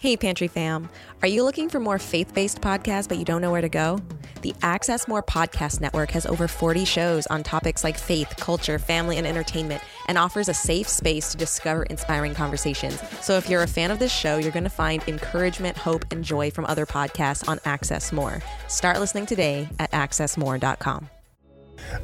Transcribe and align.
Hey, 0.00 0.16
Pantry 0.16 0.48
fam. 0.48 0.88
Are 1.20 1.28
you 1.28 1.44
looking 1.44 1.68
for 1.68 1.78
more 1.78 1.98
faith 1.98 2.32
based 2.32 2.62
podcasts, 2.62 3.06
but 3.06 3.18
you 3.18 3.24
don't 3.26 3.42
know 3.42 3.50
where 3.50 3.60
to 3.60 3.68
go? 3.68 4.00
The 4.40 4.54
Access 4.62 5.06
More 5.06 5.22
Podcast 5.22 5.82
Network 5.82 6.10
has 6.12 6.24
over 6.24 6.48
40 6.48 6.86
shows 6.86 7.26
on 7.26 7.42
topics 7.42 7.84
like 7.84 7.98
faith, 7.98 8.32
culture, 8.38 8.78
family, 8.78 9.18
and 9.18 9.26
entertainment, 9.26 9.82
and 10.08 10.16
offers 10.16 10.48
a 10.48 10.54
safe 10.54 10.88
space 10.88 11.32
to 11.32 11.36
discover 11.36 11.82
inspiring 11.82 12.34
conversations. 12.34 12.98
So 13.20 13.36
if 13.36 13.50
you're 13.50 13.62
a 13.62 13.66
fan 13.66 13.90
of 13.90 13.98
this 13.98 14.10
show, 14.10 14.38
you're 14.38 14.52
going 14.52 14.64
to 14.64 14.70
find 14.70 15.06
encouragement, 15.06 15.76
hope, 15.76 16.06
and 16.10 16.24
joy 16.24 16.50
from 16.50 16.64
other 16.64 16.86
podcasts 16.86 17.46
on 17.46 17.60
Access 17.66 18.10
More. 18.10 18.40
Start 18.68 19.00
listening 19.00 19.26
today 19.26 19.68
at 19.78 19.90
accessmore.com. 19.90 21.10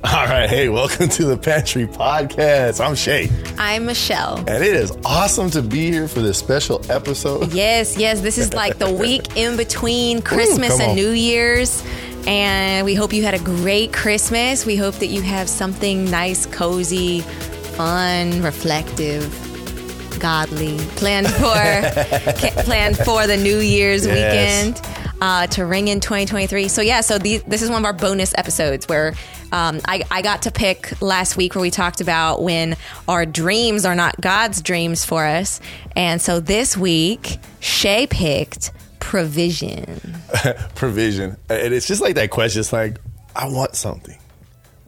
All 0.04 0.26
right. 0.26 0.48
Hey, 0.48 0.68
welcome 0.68 1.08
to 1.08 1.24
the 1.24 1.36
Pantry 1.36 1.86
Podcast. 1.86 2.84
I'm 2.84 2.94
Shay. 2.94 3.30
I'm 3.58 3.86
Michelle. 3.86 4.38
And 4.38 4.62
it 4.62 4.74
is 4.74 4.96
awesome 5.04 5.50
to 5.50 5.62
be 5.62 5.90
here 5.90 6.06
for 6.06 6.20
this 6.20 6.38
special 6.38 6.80
episode. 6.90 7.52
Yes, 7.52 7.96
yes. 7.96 8.20
This 8.20 8.38
is 8.38 8.52
like 8.52 8.78
the 8.78 8.92
week 8.92 9.36
in 9.36 9.56
between 9.56 10.22
Christmas 10.22 10.78
Ooh, 10.78 10.82
and 10.82 10.96
New 10.96 11.10
Year's. 11.10 11.82
And 12.26 12.84
we 12.84 12.94
hope 12.94 13.12
you 13.12 13.22
had 13.22 13.34
a 13.34 13.38
great 13.38 13.92
Christmas. 13.92 14.66
We 14.66 14.76
hope 14.76 14.96
that 14.96 15.06
you 15.06 15.22
have 15.22 15.48
something 15.48 16.10
nice, 16.10 16.46
cozy, 16.46 17.20
fun, 17.20 18.42
reflective, 18.42 19.30
godly 20.20 20.78
planned 20.96 21.28
for 21.28 21.42
planned 22.62 22.96
for 22.98 23.26
the 23.26 23.36
New 23.36 23.58
Year's 23.58 24.06
yes. 24.06 24.66
weekend 24.66 24.96
uh, 25.20 25.46
to 25.48 25.64
ring 25.64 25.88
in 25.88 26.00
2023. 26.00 26.68
So 26.68 26.82
yeah, 26.82 27.00
so 27.00 27.18
the, 27.18 27.38
this 27.46 27.62
is 27.62 27.70
one 27.70 27.82
of 27.82 27.84
our 27.84 27.92
bonus 27.92 28.34
episodes 28.36 28.88
where 28.88 29.14
um, 29.52 29.80
I, 29.86 30.02
I 30.10 30.22
got 30.22 30.42
to 30.42 30.50
pick 30.50 31.00
last 31.00 31.36
week 31.36 31.54
where 31.54 31.62
we 31.62 31.70
talked 31.70 32.00
about 32.00 32.42
when 32.42 32.76
our 33.08 33.26
dreams 33.26 33.84
are 33.84 33.94
not 33.94 34.20
God's 34.20 34.60
dreams 34.62 35.04
for 35.04 35.24
us, 35.24 35.60
and 35.94 36.20
so 36.20 36.40
this 36.40 36.76
week 36.76 37.38
Shay 37.60 38.06
picked 38.06 38.72
provision. 39.00 40.00
provision, 40.74 41.36
and 41.48 41.74
it's 41.74 41.86
just 41.86 42.02
like 42.02 42.16
that 42.16 42.30
question. 42.30 42.60
It's 42.60 42.72
like 42.72 42.98
I 43.34 43.48
want 43.48 43.76
something 43.76 44.18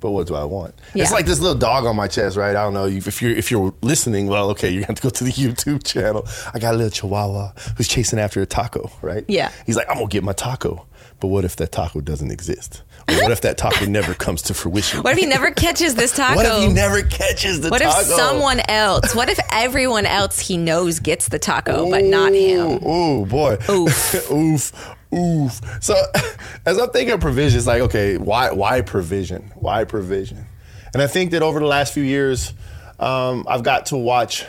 but 0.01 0.11
what 0.11 0.27
do 0.27 0.35
I 0.35 0.45
want? 0.45 0.75
Yeah. 0.95 1.03
It's 1.03 1.13
like 1.13 1.27
this 1.27 1.41
little 1.41 1.59
dog 1.59 1.85
on 1.85 1.97
my 1.97 2.09
chest, 2.09 2.37
right? 2.37 2.55
I 2.55 2.63
don't 2.63 2.75
know 2.75 2.87
if 2.87 3.21
you're 3.21 3.33
if 3.33 3.51
you're 3.51 3.75
listening. 3.83 4.27
Well, 4.27 4.51
okay, 4.51 4.71
you 4.71 4.85
have 4.85 4.97
to 4.97 5.03
go 5.03 5.11
to 5.11 5.25
the 5.25 5.33
YouTube 5.33 5.85
channel. 5.85 6.27
I 6.55 6.59
got 6.59 6.75
a 6.75 6.77
little 6.77 6.91
Chihuahua 6.91 7.53
who's 7.77 7.89
chasing 7.89 8.19
after 8.19 8.41
a 8.41 8.47
taco, 8.47 8.91
right? 9.03 9.25
Yeah. 9.29 9.51
He's 9.67 9.77
like, 9.77 9.89
I'm 9.89 9.97
gonna 9.97 10.09
get 10.09 10.23
my 10.23 10.33
taco, 10.33 10.87
but 11.21 11.29
what 11.29 11.45
if 11.45 11.57
that 11.57 11.73
taco 11.73 12.01
doesn't 12.01 12.31
exist? 12.31 12.83
What 13.09 13.33
if 13.33 13.41
that 13.41 13.57
taco 13.57 13.87
never 13.87 14.13
comes 14.13 14.43
to 14.43 14.55
fruition? 14.55 15.03
What 15.03 15.13
if 15.15 15.19
he 15.19 15.27
never 15.27 15.51
catches 15.51 15.95
this 15.95 16.15
taco? 16.15 16.37
what 16.37 16.47
if 16.47 16.69
he 16.69 16.69
never 16.69 17.03
catches 17.03 17.61
the 17.61 17.71
what 17.71 17.81
taco? 17.81 17.97
What 17.97 18.07
if 18.07 18.15
someone 18.15 18.61
else? 18.69 19.15
What 19.15 19.29
if 19.31 19.39
everyone 19.51 20.05
else 20.05 20.39
he 20.39 20.57
knows 20.57 21.01
gets 21.01 21.29
the 21.29 21.39
taco, 21.39 21.87
ooh, 21.87 21.91
but 21.91 22.05
not 22.05 22.33
him? 22.35 22.81
Oh 22.83 23.25
boy. 23.25 23.57
Oof. 23.71 24.31
Oof. 24.31 24.95
Oof. 25.15 25.61
So 25.83 25.95
as 26.67 26.79
I'm 26.79 26.91
thinking 26.91 27.15
of 27.15 27.21
provision, 27.21 27.57
it's 27.57 27.67
like, 27.67 27.83
okay, 27.83 28.19
why 28.19 28.53
why 28.53 28.83
provision? 28.83 29.53
Why 29.55 29.85
provision? 29.85 30.47
And 30.93 31.03
I 31.03 31.07
think 31.07 31.31
that 31.31 31.43
over 31.43 31.61
the 31.61 31.67
last 31.67 31.95
few 31.95 32.03
years, 32.03 32.53
um, 32.99 33.47
I've 33.49 33.63
got 33.63 33.87
to 33.87 33.97
watch 33.97 34.45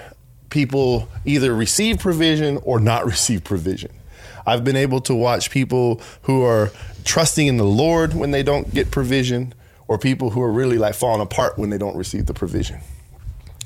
people 0.49 1.07
either 1.25 1.53
receive 1.53 1.99
provision 1.99 2.59
or 2.63 2.79
not 2.79 3.05
receive 3.05 3.43
provision. 3.43 3.91
I've 4.45 4.63
been 4.63 4.75
able 4.75 5.01
to 5.01 5.15
watch 5.15 5.51
people 5.51 6.01
who 6.23 6.43
are 6.43 6.71
trusting 7.05 7.47
in 7.47 7.57
the 7.57 7.65
Lord 7.65 8.13
when 8.13 8.31
they 8.31 8.43
don't 8.43 8.73
get 8.73 8.91
provision, 8.91 9.53
or 9.87 9.97
people 9.97 10.29
who 10.29 10.41
are 10.41 10.51
really 10.51 10.77
like 10.77 10.93
falling 10.93 11.21
apart 11.21 11.57
when 11.57 11.69
they 11.71 11.77
don't 11.77 11.95
receive 11.95 12.27
the 12.27 12.33
provision. 12.33 12.79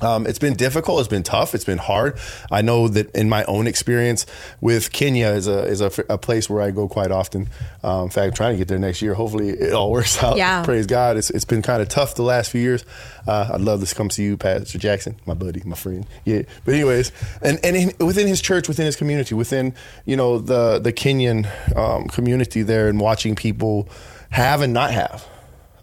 Um, 0.00 0.26
it's 0.26 0.38
been 0.38 0.54
difficult. 0.54 1.00
It's 1.00 1.08
been 1.08 1.22
tough. 1.22 1.54
It's 1.54 1.64
been 1.64 1.78
hard. 1.78 2.18
I 2.50 2.62
know 2.62 2.88
that 2.88 3.14
in 3.14 3.28
my 3.28 3.44
own 3.44 3.66
experience 3.66 4.26
with 4.60 4.92
Kenya 4.92 5.28
is 5.28 5.46
a 5.46 5.64
is 5.64 5.80
a, 5.80 5.90
a 6.08 6.18
place 6.18 6.50
where 6.50 6.62
I 6.62 6.72
go 6.72 6.88
quite 6.88 7.10
often. 7.10 7.48
Um, 7.82 8.04
in 8.04 8.10
fact, 8.10 8.26
I'm 8.26 8.32
trying 8.32 8.52
to 8.54 8.58
get 8.58 8.68
there 8.68 8.78
next 8.78 9.02
year. 9.02 9.14
Hopefully, 9.14 9.50
it 9.50 9.72
all 9.72 9.90
works 9.92 10.22
out. 10.22 10.36
Yeah. 10.36 10.64
Praise 10.64 10.86
God. 10.86 11.16
It's 11.16 11.30
it's 11.30 11.44
been 11.44 11.62
kind 11.62 11.80
of 11.80 11.88
tough 11.88 12.16
the 12.16 12.22
last 12.22 12.50
few 12.50 12.60
years. 12.60 12.84
Uh, 13.26 13.50
I'd 13.54 13.60
love 13.60 13.86
to 13.86 13.94
come 13.94 14.10
see 14.10 14.24
you, 14.24 14.36
Pastor 14.36 14.78
Jackson, 14.78 15.16
my 15.26 15.34
buddy, 15.34 15.62
my 15.64 15.76
friend. 15.76 16.06
Yeah. 16.24 16.42
But 16.64 16.74
anyways, 16.74 17.12
and 17.40 17.60
and 17.64 17.76
in, 17.76 18.06
within 18.06 18.26
his 18.26 18.40
church, 18.40 18.68
within 18.68 18.86
his 18.86 18.96
community, 18.96 19.34
within 19.34 19.74
you 20.04 20.16
know 20.16 20.38
the 20.38 20.80
the 20.80 20.92
Kenyan 20.92 21.46
um, 21.76 22.08
community 22.08 22.62
there, 22.62 22.88
and 22.88 23.00
watching 23.00 23.36
people 23.36 23.88
have 24.30 24.60
and 24.60 24.72
not 24.74 24.90
have 24.90 25.24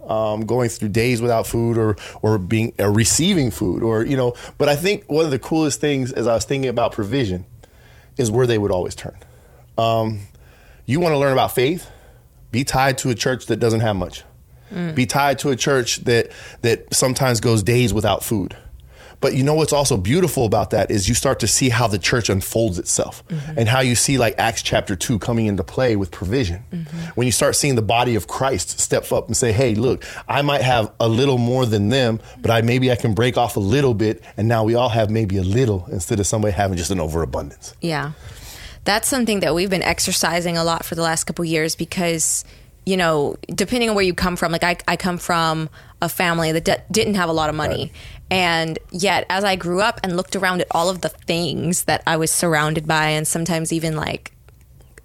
um, 0.07 0.45
going 0.45 0.69
through 0.69 0.89
days 0.89 1.21
without 1.21 1.47
food 1.47 1.77
or 1.77 1.95
or 2.21 2.37
being 2.37 2.73
or 2.79 2.91
receiving 2.91 3.51
food 3.51 3.83
or 3.83 4.05
you 4.05 4.17
know. 4.17 4.35
But 4.57 4.69
I 4.69 4.75
think 4.75 5.09
one 5.09 5.25
of 5.25 5.31
the 5.31 5.39
coolest 5.39 5.79
things 5.79 6.11
as 6.11 6.27
I 6.27 6.33
was 6.33 6.45
thinking 6.45 6.69
about 6.69 6.91
provision 6.91 7.45
is 8.17 8.31
where 8.31 8.47
they 8.47 8.57
would 8.57 8.71
always 8.71 8.95
turn. 8.95 9.17
Um, 9.77 10.21
you 10.85 10.99
want 10.99 11.13
to 11.13 11.17
learn 11.17 11.33
about 11.33 11.53
faith? 11.53 11.89
Be 12.51 12.63
tied 12.63 12.97
to 12.99 13.09
a 13.09 13.15
church 13.15 13.45
that 13.45 13.57
doesn't 13.57 13.79
have 13.79 13.95
much. 13.95 14.23
Mm. 14.71 14.95
Be 14.95 15.05
tied 15.05 15.39
to 15.39 15.49
a 15.49 15.55
church 15.55 15.97
that 16.05 16.31
that 16.61 16.93
sometimes 16.93 17.39
goes 17.39 17.63
days 17.63 17.93
without 17.93 18.23
food. 18.23 18.55
But 19.21 19.35
you 19.35 19.43
know 19.43 19.53
what's 19.53 19.71
also 19.71 19.97
beautiful 19.97 20.45
about 20.45 20.71
that 20.71 20.89
is 20.89 21.07
you 21.07 21.13
start 21.13 21.39
to 21.39 21.47
see 21.47 21.69
how 21.69 21.87
the 21.87 21.99
church 21.99 22.29
unfolds 22.29 22.79
itself 22.79 23.23
mm-hmm. 23.27 23.57
and 23.57 23.69
how 23.69 23.79
you 23.79 23.95
see 23.95 24.17
like 24.17 24.35
Acts 24.39 24.63
chapter 24.63 24.95
2 24.95 25.19
coming 25.19 25.45
into 25.45 25.63
play 25.63 25.95
with 25.95 26.09
provision. 26.09 26.63
Mm-hmm. 26.71 26.97
When 27.15 27.27
you 27.27 27.31
start 27.31 27.55
seeing 27.55 27.75
the 27.75 27.83
body 27.83 28.15
of 28.15 28.27
Christ 28.27 28.79
step 28.79 29.11
up 29.11 29.27
and 29.27 29.37
say, 29.37 29.51
"Hey, 29.51 29.75
look, 29.75 30.03
I 30.27 30.41
might 30.41 30.61
have 30.61 30.91
a 30.99 31.07
little 31.07 31.37
more 31.37 31.65
than 31.65 31.89
them, 31.89 32.19
but 32.41 32.49
I 32.51 32.61
maybe 32.61 32.91
I 32.91 32.95
can 32.95 33.13
break 33.13 33.37
off 33.37 33.55
a 33.55 33.61
little 33.61 33.93
bit 33.93 34.23
and 34.35 34.47
now 34.47 34.63
we 34.63 34.73
all 34.75 34.89
have 34.89 35.09
maybe 35.09 35.37
a 35.37 35.43
little 35.43 35.87
instead 35.91 36.19
of 36.19 36.27
somebody 36.27 36.53
having 36.53 36.77
just 36.77 36.91
an 36.91 36.99
overabundance." 36.99 37.75
Yeah. 37.79 38.11
That's 38.83 39.07
something 39.07 39.41
that 39.41 39.53
we've 39.53 39.69
been 39.69 39.83
exercising 39.83 40.57
a 40.57 40.63
lot 40.63 40.83
for 40.83 40.95
the 40.95 41.03
last 41.03 41.25
couple 41.25 41.45
years 41.45 41.75
because 41.75 42.43
you 42.85 42.97
know, 42.97 43.35
depending 43.47 43.89
on 43.89 43.95
where 43.95 44.03
you 44.03 44.13
come 44.13 44.35
from, 44.35 44.51
like 44.51 44.63
I, 44.63 44.77
I 44.87 44.95
come 44.95 45.17
from 45.17 45.69
a 46.01 46.09
family 46.09 46.51
that 46.51 46.65
d- 46.65 46.83
didn't 46.89 47.13
have 47.13 47.29
a 47.29 47.33
lot 47.33 47.49
of 47.49 47.55
money. 47.55 47.75
Right. 47.75 47.91
And 48.31 48.79
yet, 48.91 49.25
as 49.29 49.43
I 49.43 49.57
grew 49.57 49.81
up 49.81 49.99
and 50.03 50.15
looked 50.15 50.37
around 50.37 50.61
at 50.61 50.67
all 50.71 50.89
of 50.89 51.01
the 51.01 51.09
things 51.09 51.83
that 51.83 52.01
I 52.07 52.15
was 52.15 52.31
surrounded 52.31 52.87
by, 52.87 53.07
and 53.09 53.27
sometimes 53.27 53.73
even 53.73 53.97
like, 53.97 54.31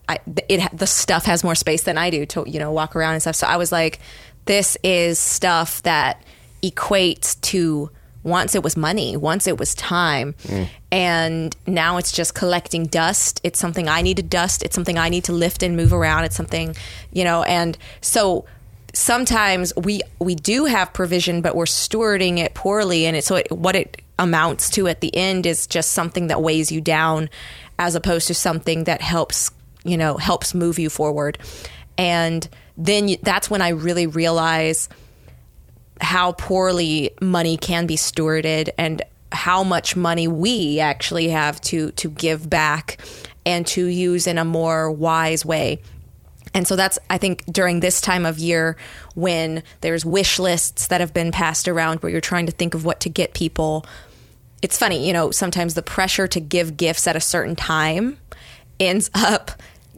I, 0.09 0.21
it 0.49 0.71
the 0.73 0.87
stuff 0.87 1.25
has 1.25 1.43
more 1.43 1.57
space 1.57 1.83
than 1.83 1.99
I 1.99 2.09
do 2.11 2.25
to 2.27 2.45
you 2.47 2.61
know 2.61 2.71
walk 2.71 2.95
around 2.95 3.15
and 3.15 3.23
stuff. 3.23 3.35
So 3.35 3.49
I 3.49 3.57
was 3.57 3.73
like, 3.73 3.99
this 4.45 4.79
is 4.85 5.19
stuff 5.19 5.83
that 5.83 6.23
equates 6.63 7.41
to 7.41 7.91
once 8.23 8.55
it 8.55 8.63
was 8.63 8.77
money, 8.77 9.17
once 9.17 9.49
it 9.49 9.59
was 9.59 9.75
time, 9.75 10.35
mm. 10.45 10.69
and 10.93 11.57
now 11.67 11.97
it's 11.97 12.13
just 12.13 12.37
collecting 12.37 12.87
dust. 12.87 13.41
It's 13.43 13.59
something 13.59 13.89
I 13.89 14.03
need 14.03 14.19
to 14.19 14.23
dust. 14.23 14.63
It's 14.63 14.77
something 14.77 14.99
I 14.99 15.09
need 15.09 15.25
to 15.25 15.33
lift 15.33 15.65
and 15.65 15.77
move 15.77 15.93
around. 15.93 16.23
It's 16.23 16.37
something 16.37 16.77
you 17.13 17.25
know, 17.25 17.43
and 17.43 17.77
so 18.01 18.45
sometimes 18.97 19.75
we 19.77 20.01
we 20.19 20.35
do 20.35 20.65
have 20.65 20.93
provision, 20.93 21.43
but 21.43 21.55
we're 21.55 21.67
stewarding 21.67 22.39
it 22.39 22.55
poorly, 22.55 23.07
and 23.07 23.17
it, 23.17 23.25
so 23.25 23.37
it, 23.37 23.51
what 23.53 23.77
it 23.77 24.01
amounts 24.19 24.71
to 24.71 24.89
at 24.89 25.03
the 25.03 25.15
end 25.15 25.45
is 25.45 25.67
just 25.67 25.93
something 25.93 26.29
that 26.29 26.41
weighs 26.41 26.73
you 26.73 26.81
down, 26.81 27.29
as 27.79 27.95
opposed 27.95 28.27
to 28.29 28.35
something 28.35 28.85
that 28.85 29.03
helps 29.03 29.51
you 29.85 29.97
know 29.97 30.17
helps 30.17 30.55
move 30.55 30.79
you 30.79 30.89
forward, 30.89 31.39
and 31.99 32.49
then 32.77 33.09
you, 33.09 33.19
that's 33.23 33.51
when 33.51 33.61
I 33.61 33.69
really 33.69 34.07
realize 34.07 34.89
how 36.01 36.33
poorly 36.33 37.11
money 37.21 37.57
can 37.57 37.87
be 37.87 37.97
stewarded 37.97 38.71
and 38.77 39.03
how 39.33 39.63
much 39.63 39.97
money 39.97 40.27
we 40.27 40.81
actually 40.81 41.29
have 41.29 41.61
to 41.61 41.91
to 41.93 42.09
give 42.09 42.49
back 42.49 42.99
and 43.45 43.67
to 43.67 43.87
use 43.87 44.27
in 44.27 44.39
a 44.39 44.45
more 44.45 44.91
wise 44.91 45.45
way 45.45 45.81
and 46.57 46.67
so 46.67 46.75
that's, 46.75 46.99
I 47.11 47.19
think, 47.19 47.45
during 47.45 47.81
this 47.81 48.01
time 48.01 48.25
of 48.25 48.39
year 48.39 48.79
when 49.15 49.63
there's 49.83 50.07
wish 50.07 50.39
lists 50.39 50.87
that 50.87 51.03
have 51.03 51.13
been 51.13 51.31
passed 51.31 51.69
around 51.69 52.01
where 52.01 52.11
you're 52.11 52.23
trying 52.23 52.47
to 52.47 52.53
think 52.53 52.73
of 52.73 52.83
what 52.83 52.99
to 53.01 53.11
get 53.11 53.35
people. 53.35 53.85
It's 54.63 54.79
funny, 54.79 55.07
you 55.07 55.13
know, 55.13 55.31
sometimes 55.31 55.75
the 55.75 55.83
pressure 55.83 56.27
to 56.29 56.41
give 56.41 56.79
gifts 56.79 57.07
at 57.07 57.15
a 57.15 57.21
certain 57.21 57.57
time 57.57 58.17
ends 58.81 59.11
up 59.15 59.51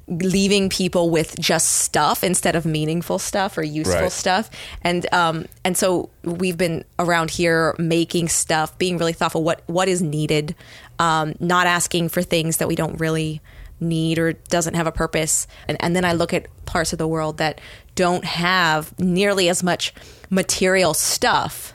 leaving 0.09 0.69
people 0.69 1.11
with 1.11 1.39
just 1.39 1.75
stuff 1.77 2.25
instead 2.25 2.57
of 2.57 2.67
meaningful 2.67 3.21
stuff 3.21 3.57
or 3.57 3.63
useful 3.63 4.01
right. 4.01 4.11
stuff. 4.13 4.51
And 4.83 5.07
um, 5.15 5.47
and 5.65 5.77
so 5.77 6.11
we've 6.25 6.59
been 6.59 6.85
around 6.99 7.31
here 7.31 7.77
making 7.79 8.31
stuff, 8.31 8.77
being 8.79 8.99
really 8.99 9.13
thoughtful 9.13 9.45
what 9.45 9.63
what 9.67 9.87
is 9.87 10.03
needed, 10.03 10.57
um, 10.99 11.37
not 11.39 11.69
asking 11.69 12.09
for 12.09 12.21
things 12.21 12.57
that 12.57 12.67
we 12.67 12.75
don't 12.75 12.99
really 12.99 13.41
need 13.81 14.19
or 14.19 14.33
doesn't 14.33 14.75
have 14.75 14.87
a 14.87 14.93
purpose. 14.93 15.47
And, 15.67 15.77
and 15.81 15.95
then 15.95 16.05
I 16.05 16.13
look 16.13 16.33
at 16.33 16.47
parts 16.67 16.93
of 16.93 16.99
the 16.99 17.09
world 17.09 17.39
that 17.39 17.61
don't 17.95 18.25
have 18.25 18.99
nearly 18.99 19.49
as 19.49 19.63
much 19.63 19.93
material 20.31 20.95
stuff. 20.95 21.75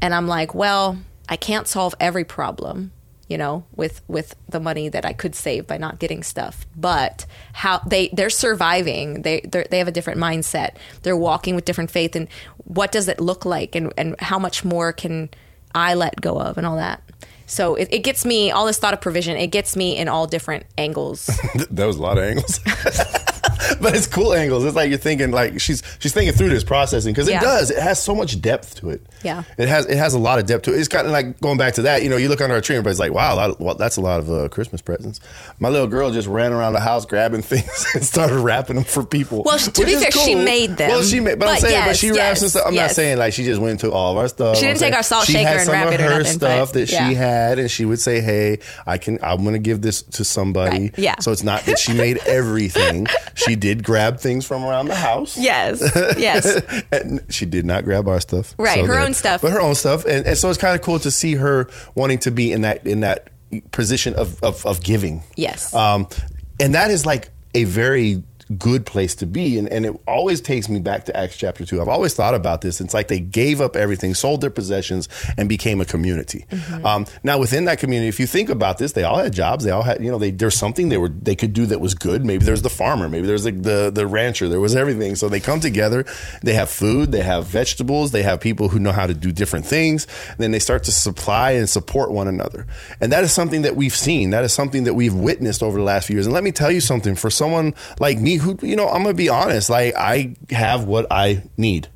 And 0.00 0.14
I'm 0.14 0.28
like, 0.28 0.54
well, 0.54 0.98
I 1.28 1.36
can't 1.36 1.66
solve 1.66 1.94
every 1.98 2.24
problem, 2.24 2.92
you 3.26 3.36
know, 3.36 3.64
with 3.74 4.00
with 4.08 4.34
the 4.48 4.60
money 4.60 4.88
that 4.88 5.04
I 5.04 5.12
could 5.12 5.34
save 5.34 5.66
by 5.66 5.76
not 5.76 5.98
getting 5.98 6.22
stuff. 6.22 6.66
But 6.76 7.26
how 7.52 7.78
they 7.80 8.08
they're 8.12 8.30
surviving. 8.30 9.22
They 9.22 9.40
they 9.40 9.78
have 9.78 9.88
a 9.88 9.92
different 9.92 10.20
mindset. 10.20 10.76
They're 11.02 11.16
walking 11.16 11.54
with 11.54 11.64
different 11.64 11.90
faith. 11.90 12.14
And 12.14 12.28
what 12.58 12.92
does 12.92 13.08
it 13.08 13.20
look 13.20 13.44
like? 13.44 13.74
And 13.74 13.92
and 13.96 14.18
how 14.20 14.38
much 14.38 14.64
more 14.64 14.92
can 14.92 15.28
I 15.74 15.94
let 15.94 16.20
go 16.20 16.40
of 16.40 16.56
and 16.56 16.66
all 16.66 16.76
that? 16.76 17.02
So 17.48 17.74
it, 17.74 17.88
it 17.90 18.04
gets 18.04 18.24
me 18.24 18.50
all 18.50 18.66
this 18.66 18.78
thought 18.78 18.94
of 18.94 19.00
provision. 19.00 19.36
It 19.36 19.48
gets 19.48 19.74
me 19.74 19.96
in 19.96 20.06
all 20.06 20.26
different 20.26 20.66
angles. 20.76 21.26
that 21.70 21.86
was 21.86 21.96
a 21.96 22.02
lot 22.02 22.18
of 22.18 22.24
angles. 22.24 22.60
but 23.80 23.94
it's 23.96 24.06
cool 24.06 24.32
angles. 24.34 24.64
It's 24.64 24.76
like 24.76 24.88
you're 24.88 24.98
thinking 24.98 25.30
like 25.30 25.60
she's 25.60 25.82
she's 25.98 26.12
thinking 26.12 26.32
through 26.34 26.50
this 26.50 26.64
processing 26.64 27.12
because 27.12 27.28
Yeah. 27.28 27.38
it 27.38 27.42
does. 27.42 27.70
It 27.70 27.78
has 27.82 28.02
so 28.02 28.14
much 28.14 28.40
depth 28.40 28.76
to 28.76 28.90
it. 28.90 29.04
Yeah. 29.24 29.42
it 29.56 29.68
has 29.68 29.86
it 29.86 29.96
has 29.96 30.14
a 30.14 30.18
lot 30.18 30.38
of 30.38 30.46
depth 30.46 30.64
to 30.64 30.74
it. 30.74 30.78
It's 30.78 30.88
kind 30.88 31.06
of 31.06 31.12
like 31.12 31.40
going 31.40 31.58
back 31.58 31.74
to 31.74 31.82
that. 31.82 32.02
You 32.02 32.08
know, 32.08 32.16
you 32.16 32.28
look 32.28 32.40
under 32.40 32.54
a 32.56 32.60
tree 32.62 32.76
and 32.76 32.80
everybody's 32.86 33.00
like, 33.00 33.12
"Wow, 33.12 33.34
that, 33.36 33.60
well, 33.60 33.74
that's 33.74 33.96
a 33.96 34.00
lot 34.00 34.20
of 34.20 34.30
uh, 34.30 34.48
Christmas 34.48 34.80
presents." 34.80 35.20
My 35.58 35.68
little 35.68 35.88
girl 35.88 36.10
just 36.12 36.28
ran 36.28 36.52
around 36.52 36.74
the 36.74 36.80
house 36.80 37.04
grabbing 37.04 37.42
things 37.42 37.86
and 37.94 38.04
started 38.04 38.38
wrapping 38.38 38.76
them 38.76 38.84
for 38.84 39.04
people. 39.04 39.42
Well, 39.44 39.58
to 39.58 39.84
be 39.84 39.96
fair, 39.96 40.10
she 40.12 40.34
made 40.34 40.76
them. 40.76 40.90
Well, 40.90 41.02
she 41.02 41.18
made, 41.20 41.38
but, 41.38 41.48
I'm 41.48 41.54
But 41.56 41.60
saying, 41.62 41.80
but 41.80 41.86
yes, 41.88 41.98
she 41.98 42.08
wraps 42.10 42.18
yes, 42.18 42.42
and 42.42 42.50
stuff. 42.52 42.64
I'm 42.66 42.74
not 42.74 42.90
saying 42.92 43.18
like 43.18 43.32
she 43.32 43.44
just 43.44 43.60
went 43.60 43.80
to 43.80 43.90
all 43.92 44.12
of 44.12 44.18
our 44.18 44.28
stuff. 44.28 44.56
She 44.56 44.66
I'm 44.66 44.70
didn't 44.70 44.80
take 44.80 44.80
saying 44.80 44.94
our 44.94 45.02
salt 45.02 45.24
she 45.26 45.32
shaker 45.32 45.48
and 45.50 45.60
some 45.62 45.72
wrap 45.72 45.88
of 45.88 45.94
it 45.94 46.00
or 46.00 46.04
her 46.04 46.18
nothing, 46.18 46.32
stuff 46.32 46.68
but- 46.72 46.78
that 46.80 46.92
yeah. 46.92 47.08
she 47.08 47.14
had, 47.14 47.58
and 47.58 47.70
she 47.70 47.84
would 47.84 48.00
say, 48.00 48.20
"Hey, 48.20 48.60
I 48.86 48.98
can. 48.98 49.18
I'm 49.22 49.42
going 49.42 49.54
to 49.54 49.58
give 49.58 49.82
this 49.82 50.02
to 50.02 50.24
somebody." 50.24 50.68
Right, 50.90 50.98
yeah. 50.98 51.18
So 51.20 51.32
it's 51.32 51.42
not 51.42 51.62
that 51.64 51.78
she 51.78 51.92
made 51.92 52.18
everything. 52.26 53.06
she 53.34 53.47
did 53.56 53.84
grab 53.84 54.18
things 54.18 54.46
from 54.46 54.64
around 54.64 54.86
the 54.86 54.94
house. 54.94 55.36
yes, 55.36 55.80
yes. 56.18 56.60
and 56.92 57.20
she 57.28 57.46
did 57.46 57.64
not 57.64 57.84
grab 57.84 58.08
our 58.08 58.20
stuff. 58.20 58.54
Right, 58.58 58.84
her 58.84 58.98
own 58.98 59.14
stuff. 59.14 59.42
But 59.42 59.52
her 59.52 59.60
own 59.60 59.74
stuff. 59.74 60.04
And, 60.04 60.26
and 60.26 60.36
so 60.36 60.48
it's 60.50 60.58
kind 60.58 60.74
of 60.74 60.82
cool 60.82 60.98
to 61.00 61.10
see 61.10 61.34
her 61.34 61.68
wanting 61.94 62.18
to 62.20 62.30
be 62.30 62.52
in 62.52 62.62
that 62.62 62.86
in 62.86 63.00
that 63.00 63.30
position 63.72 64.14
of 64.14 64.42
of, 64.42 64.64
of 64.66 64.82
giving. 64.82 65.22
Yes. 65.36 65.74
Um, 65.74 66.08
and 66.60 66.74
that 66.74 66.90
is 66.90 67.06
like 67.06 67.30
a 67.54 67.64
very 67.64 68.22
good 68.56 68.86
place 68.86 69.14
to 69.16 69.26
be. 69.26 69.58
And, 69.58 69.68
and 69.68 69.84
it 69.84 69.94
always 70.06 70.40
takes 70.40 70.68
me 70.68 70.80
back 70.80 71.04
to 71.06 71.16
Acts 71.16 71.36
chapter 71.36 71.64
2. 71.64 71.80
I've 71.80 71.88
always 71.88 72.14
thought 72.14 72.34
about 72.34 72.62
this. 72.62 72.80
It's 72.80 72.94
like 72.94 73.08
they 73.08 73.20
gave 73.20 73.60
up 73.60 73.76
everything, 73.76 74.14
sold 74.14 74.40
their 74.40 74.50
possessions, 74.50 75.08
and 75.36 75.48
became 75.48 75.80
a 75.80 75.84
community. 75.84 76.46
Mm-hmm. 76.50 76.86
Um, 76.86 77.06
now, 77.22 77.38
within 77.38 77.66
that 77.66 77.78
community, 77.78 78.08
if 78.08 78.18
you 78.18 78.26
think 78.26 78.48
about 78.48 78.78
this, 78.78 78.92
they 78.92 79.04
all 79.04 79.18
had 79.18 79.32
jobs. 79.32 79.64
They 79.64 79.70
all 79.70 79.82
had, 79.82 80.02
you 80.02 80.10
know, 80.10 80.18
they, 80.18 80.30
there's 80.30 80.56
something 80.56 80.88
they 80.88 80.98
were 80.98 81.08
they 81.08 81.36
could 81.36 81.52
do 81.52 81.66
that 81.66 81.80
was 81.80 81.94
good. 81.94 82.24
Maybe 82.24 82.44
there's 82.44 82.62
the 82.62 82.70
farmer. 82.70 83.08
Maybe 83.08 83.26
there's 83.26 83.44
the, 83.44 83.52
the, 83.52 83.90
the 83.92 84.06
rancher. 84.06 84.48
There 84.48 84.60
was 84.60 84.74
everything. 84.74 85.16
So 85.16 85.28
they 85.28 85.40
come 85.40 85.60
together. 85.60 86.04
They 86.42 86.54
have 86.54 86.70
food. 86.70 87.12
They 87.12 87.22
have 87.22 87.46
vegetables. 87.46 88.12
They 88.12 88.22
have 88.22 88.40
people 88.40 88.68
who 88.68 88.78
know 88.78 88.92
how 88.92 89.06
to 89.06 89.14
do 89.14 89.32
different 89.32 89.66
things. 89.66 90.06
then 90.38 90.52
they 90.52 90.58
start 90.58 90.84
to 90.84 90.92
supply 90.92 91.52
and 91.52 91.68
support 91.68 92.10
one 92.10 92.28
another. 92.28 92.66
And 93.00 93.12
that 93.12 93.24
is 93.24 93.32
something 93.32 93.62
that 93.62 93.76
we've 93.76 93.94
seen. 93.94 94.30
That 94.30 94.44
is 94.44 94.52
something 94.52 94.84
that 94.84 94.94
we've 94.94 95.14
witnessed 95.14 95.62
over 95.62 95.78
the 95.78 95.84
last 95.84 96.06
few 96.06 96.16
years. 96.16 96.26
And 96.26 96.32
let 96.32 96.44
me 96.44 96.52
tell 96.52 96.70
you 96.70 96.80
something. 96.80 97.14
For 97.14 97.30
someone 97.30 97.74
like 97.98 98.18
me, 98.18 98.37
who 98.38 98.58
you 98.62 98.76
know, 98.76 98.88
I'm 98.88 99.02
gonna 99.02 99.14
be 99.14 99.28
honest. 99.28 99.70
Like 99.70 99.94
I 99.94 100.34
have 100.50 100.84
what 100.84 101.06
I 101.10 101.42
need. 101.56 101.88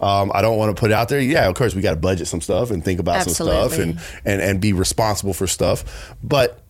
Um, 0.00 0.32
I 0.34 0.42
don't 0.42 0.58
want 0.58 0.76
to 0.76 0.78
put 0.78 0.90
it 0.90 0.94
out 0.94 1.08
there. 1.08 1.20
Yeah, 1.20 1.48
of 1.48 1.54
course, 1.54 1.74
we 1.74 1.80
got 1.80 1.90
to 1.92 1.96
budget 1.96 2.26
some 2.26 2.40
stuff 2.40 2.70
and 2.70 2.84
think 2.84 3.00
about 3.00 3.24
some 3.24 3.32
stuff 3.32 3.78
and, 3.78 3.98
and 4.24 4.42
and 4.42 4.60
be 4.60 4.72
responsible 4.72 5.32
for 5.32 5.46
stuff. 5.46 6.14
But 6.22 6.60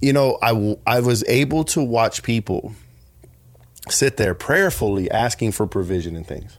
you 0.00 0.12
know, 0.12 0.38
I 0.40 0.48
w- 0.48 0.78
I 0.86 1.00
was 1.00 1.24
able 1.28 1.64
to 1.64 1.82
watch 1.82 2.22
people 2.22 2.72
sit 3.88 4.16
there 4.16 4.34
prayerfully 4.34 5.10
asking 5.10 5.52
for 5.52 5.66
provision 5.66 6.16
and 6.16 6.26
things. 6.26 6.56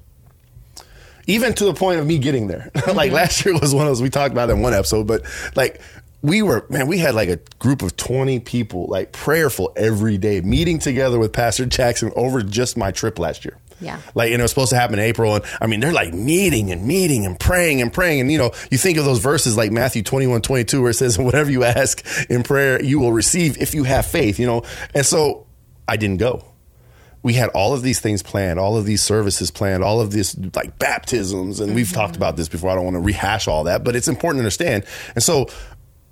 Even 1.27 1.53
to 1.53 1.65
the 1.65 1.73
point 1.73 1.99
of 1.99 2.07
me 2.07 2.17
getting 2.17 2.47
there. 2.47 2.71
like 2.93 3.11
last 3.11 3.45
year 3.45 3.53
was 3.59 3.73
one 3.73 3.85
of 3.85 3.91
those 3.91 4.01
we 4.01 4.09
talked 4.09 4.31
about 4.31 4.49
in 4.49 4.61
one 4.61 4.73
episode, 4.73 5.05
but 5.05 5.23
like 5.55 5.79
we 6.21 6.41
were 6.41 6.65
man, 6.69 6.87
we 6.87 6.97
had 6.97 7.15
like 7.15 7.29
a 7.29 7.39
group 7.59 7.81
of 7.81 7.95
20 7.95 8.39
people 8.41 8.87
like 8.87 9.11
prayerful 9.11 9.71
every 9.75 10.17
day, 10.17 10.41
meeting 10.41 10.79
together 10.79 11.17
with 11.17 11.33
Pastor 11.33 11.65
Jackson 11.65 12.11
over 12.15 12.41
just 12.41 12.77
my 12.77 12.91
trip 12.91 13.19
last 13.19 13.45
year. 13.45 13.57
Yeah. 13.81 14.01
Like, 14.13 14.31
and 14.31 14.39
it 14.39 14.43
was 14.43 14.51
supposed 14.51 14.71
to 14.71 14.75
happen 14.75 14.99
in 14.99 15.05
April. 15.05 15.35
And 15.35 15.45
I 15.61 15.67
mean, 15.67 15.79
they're 15.79 15.93
like 15.93 16.13
meeting 16.13 16.71
and 16.71 16.85
meeting 16.85 17.25
and 17.25 17.39
praying 17.39 17.81
and 17.81 17.91
praying. 17.91 18.21
And, 18.21 18.31
you 18.31 18.37
know, 18.37 18.51
you 18.69 18.77
think 18.77 18.97
of 18.97 19.05
those 19.05 19.19
verses 19.19 19.55
like 19.55 19.71
Matthew 19.71 20.03
21, 20.03 20.41
22, 20.41 20.81
where 20.81 20.91
it 20.91 20.95
says, 20.95 21.17
whatever 21.19 21.49
you 21.49 21.63
ask 21.63 22.05
in 22.29 22.43
prayer, 22.43 22.83
you 22.83 22.99
will 22.99 23.13
receive 23.13 23.57
if 23.57 23.73
you 23.73 23.83
have 23.85 24.05
faith, 24.05 24.39
you 24.39 24.45
know? 24.45 24.63
And 24.93 25.05
so 25.05 25.47
I 25.87 25.97
didn't 25.97 26.17
go. 26.17 26.45
We 27.21 27.33
had 27.33 27.49
all 27.49 27.73
of 27.73 27.81
these 27.81 27.99
things 27.99 28.23
planned, 28.23 28.59
all 28.59 28.77
of 28.77 28.85
these 28.85 29.01
services 29.01 29.51
planned, 29.51 29.83
all 29.83 29.99
of 29.99 30.11
this 30.11 30.37
like 30.55 30.79
baptisms. 30.79 31.59
And 31.59 31.75
we've 31.75 31.87
mm-hmm. 31.87 31.95
talked 31.95 32.15
about 32.15 32.37
this 32.37 32.47
before. 32.47 32.69
I 32.69 32.75
don't 32.75 32.85
want 32.85 32.95
to 32.95 33.01
rehash 33.01 33.47
all 33.47 33.65
that, 33.65 33.83
but 33.83 33.95
it's 33.95 34.07
important 34.07 34.37
to 34.37 34.43
understand. 34.43 34.85
And 35.15 35.23
so 35.23 35.47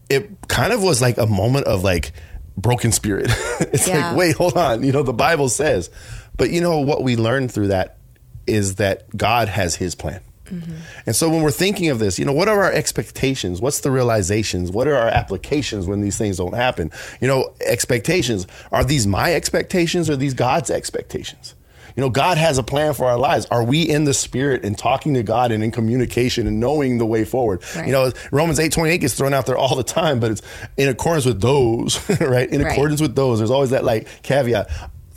it 0.09 0.29
kind 0.47 0.73
of 0.73 0.81
was 0.83 1.01
like 1.01 1.17
a 1.17 1.27
moment 1.27 1.67
of 1.67 1.83
like 1.83 2.11
broken 2.57 2.91
spirit. 2.91 3.27
it's 3.59 3.87
Yeah. 3.87 4.09
like, 4.09 4.17
wait, 4.17 4.35
hold 4.35 4.57
on. 4.57 4.83
You 4.83 4.91
know, 4.91 5.03
the 5.03 5.13
Bible 5.13 5.49
says. 5.49 5.89
But 6.37 6.49
you 6.51 6.61
know 6.61 6.79
what 6.79 7.03
we 7.03 7.15
learned 7.15 7.51
through 7.51 7.67
that 7.67 7.97
is 8.45 8.75
that 8.75 9.15
God 9.15 9.47
has 9.49 9.75
his 9.75 9.95
plan. 9.95 10.21
Mm-hmm. 10.45 10.75
And 11.05 11.15
so 11.15 11.29
when 11.29 11.41
we're 11.41 11.51
thinking 11.51 11.89
of 11.89 11.99
this, 11.99 12.17
you 12.17 12.23
know, 12.23 12.31
what 12.31 12.47
are 12.47 12.63
our 12.63 12.71
expectations? 12.71 13.59
What's 13.59 13.81
the 13.81 13.91
realizations? 13.91 14.71
What 14.71 14.87
are 14.87 14.95
our 14.95 15.09
applications 15.09 15.87
when 15.87 15.99
these 15.99 16.17
things 16.17 16.37
don't 16.37 16.55
happen? 16.55 16.89
You 17.19 17.27
know, 17.27 17.53
expectations. 17.59 18.47
Are 18.71 18.85
these 18.85 19.05
my 19.05 19.33
expectations 19.33 20.09
or 20.09 20.13
are 20.13 20.15
these 20.17 20.33
God's 20.33 20.69
expectations? 20.71 21.53
You 21.97 22.01
know, 22.01 22.09
God 22.11 22.37
has 22.37 22.59
a 22.59 22.63
plan 22.63 22.93
for 22.93 23.07
our 23.07 23.17
lives. 23.17 23.47
Are 23.47 23.63
we 23.63 23.81
in 23.81 24.03
the 24.03 24.13
spirit 24.13 24.63
and 24.63 24.77
talking 24.77 25.15
to 25.15 25.23
God 25.23 25.51
and 25.51 25.63
in 25.63 25.71
communication 25.71 26.45
and 26.45 26.59
knowing 26.59 26.99
the 26.99 27.07
way 27.07 27.25
forward? 27.25 27.63
Right. 27.75 27.87
You 27.87 27.91
know, 27.91 28.11
Romans 28.31 28.59
8 28.59 28.71
28 28.71 28.99
gets 28.99 29.15
thrown 29.15 29.33
out 29.33 29.47
there 29.47 29.57
all 29.57 29.75
the 29.75 29.83
time, 29.83 30.19
but 30.19 30.29
it's 30.29 30.43
in 30.77 30.89
accordance 30.89 31.25
with 31.25 31.41
those, 31.41 31.97
right? 32.21 32.47
In 32.47 32.61
Right. 32.61 32.71
accordance 32.71 33.01
with 33.01 33.15
those. 33.15 33.39
There's 33.39 33.49
always 33.49 33.71
that 33.71 33.83
like 33.83 34.07
caveat. 34.21 34.69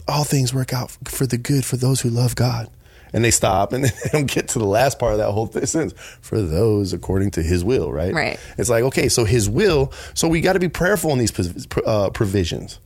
All 0.08 0.24
things 0.24 0.54
work 0.54 0.72
out 0.72 0.90
for 1.04 1.26
the 1.26 1.36
good 1.36 1.66
for 1.66 1.76
those 1.76 2.00
who 2.00 2.08
love 2.08 2.34
God. 2.34 2.70
And 3.12 3.22
they 3.22 3.30
stop 3.30 3.74
and 3.74 3.84
they 3.84 3.90
don't 4.12 4.24
get 4.32 4.48
to 4.48 4.58
the 4.58 4.64
last 4.64 4.98
part 4.98 5.12
of 5.12 5.18
that 5.18 5.32
whole 5.32 5.48
thing 5.48 5.66
sentence. 5.66 5.92
For 6.22 6.40
those 6.40 6.94
according 6.94 7.32
to 7.32 7.42
his 7.42 7.62
will, 7.62 7.92
right? 7.92 8.14
Right. 8.14 8.40
It's 8.56 8.70
like, 8.70 8.84
okay, 8.84 9.10
so 9.10 9.24
his 9.24 9.50
will, 9.50 9.92
so 10.14 10.28
we 10.28 10.40
got 10.40 10.54
to 10.54 10.60
be 10.60 10.70
prayerful 10.70 11.10
in 11.12 11.18
these 11.18 11.66
uh, 11.84 12.08
provisions. 12.08 12.78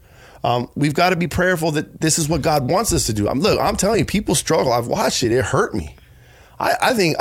Um, 0.44 0.68
we've 0.74 0.92
got 0.92 1.10
to 1.10 1.16
be 1.16 1.26
prayerful 1.26 1.70
that 1.72 2.02
this 2.02 2.18
is 2.18 2.28
what 2.28 2.42
God 2.42 2.70
wants 2.70 2.92
us 2.92 3.06
to 3.06 3.14
do. 3.14 3.26
I'm, 3.26 3.40
look, 3.40 3.58
I'm 3.58 3.76
telling 3.76 3.98
you, 3.98 4.04
people 4.04 4.34
struggle. 4.34 4.72
I've 4.72 4.86
watched 4.86 5.22
it. 5.22 5.32
It 5.32 5.42
hurt 5.42 5.74
me. 5.74 5.96
I, 6.60 6.74
I 6.82 6.94
think 6.94 7.16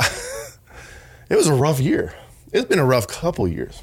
it 1.30 1.34
was 1.34 1.46
a 1.46 1.54
rough 1.54 1.80
year. 1.80 2.14
It's 2.52 2.68
been 2.68 2.78
a 2.78 2.84
rough 2.84 3.08
couple 3.08 3.48
years. 3.48 3.82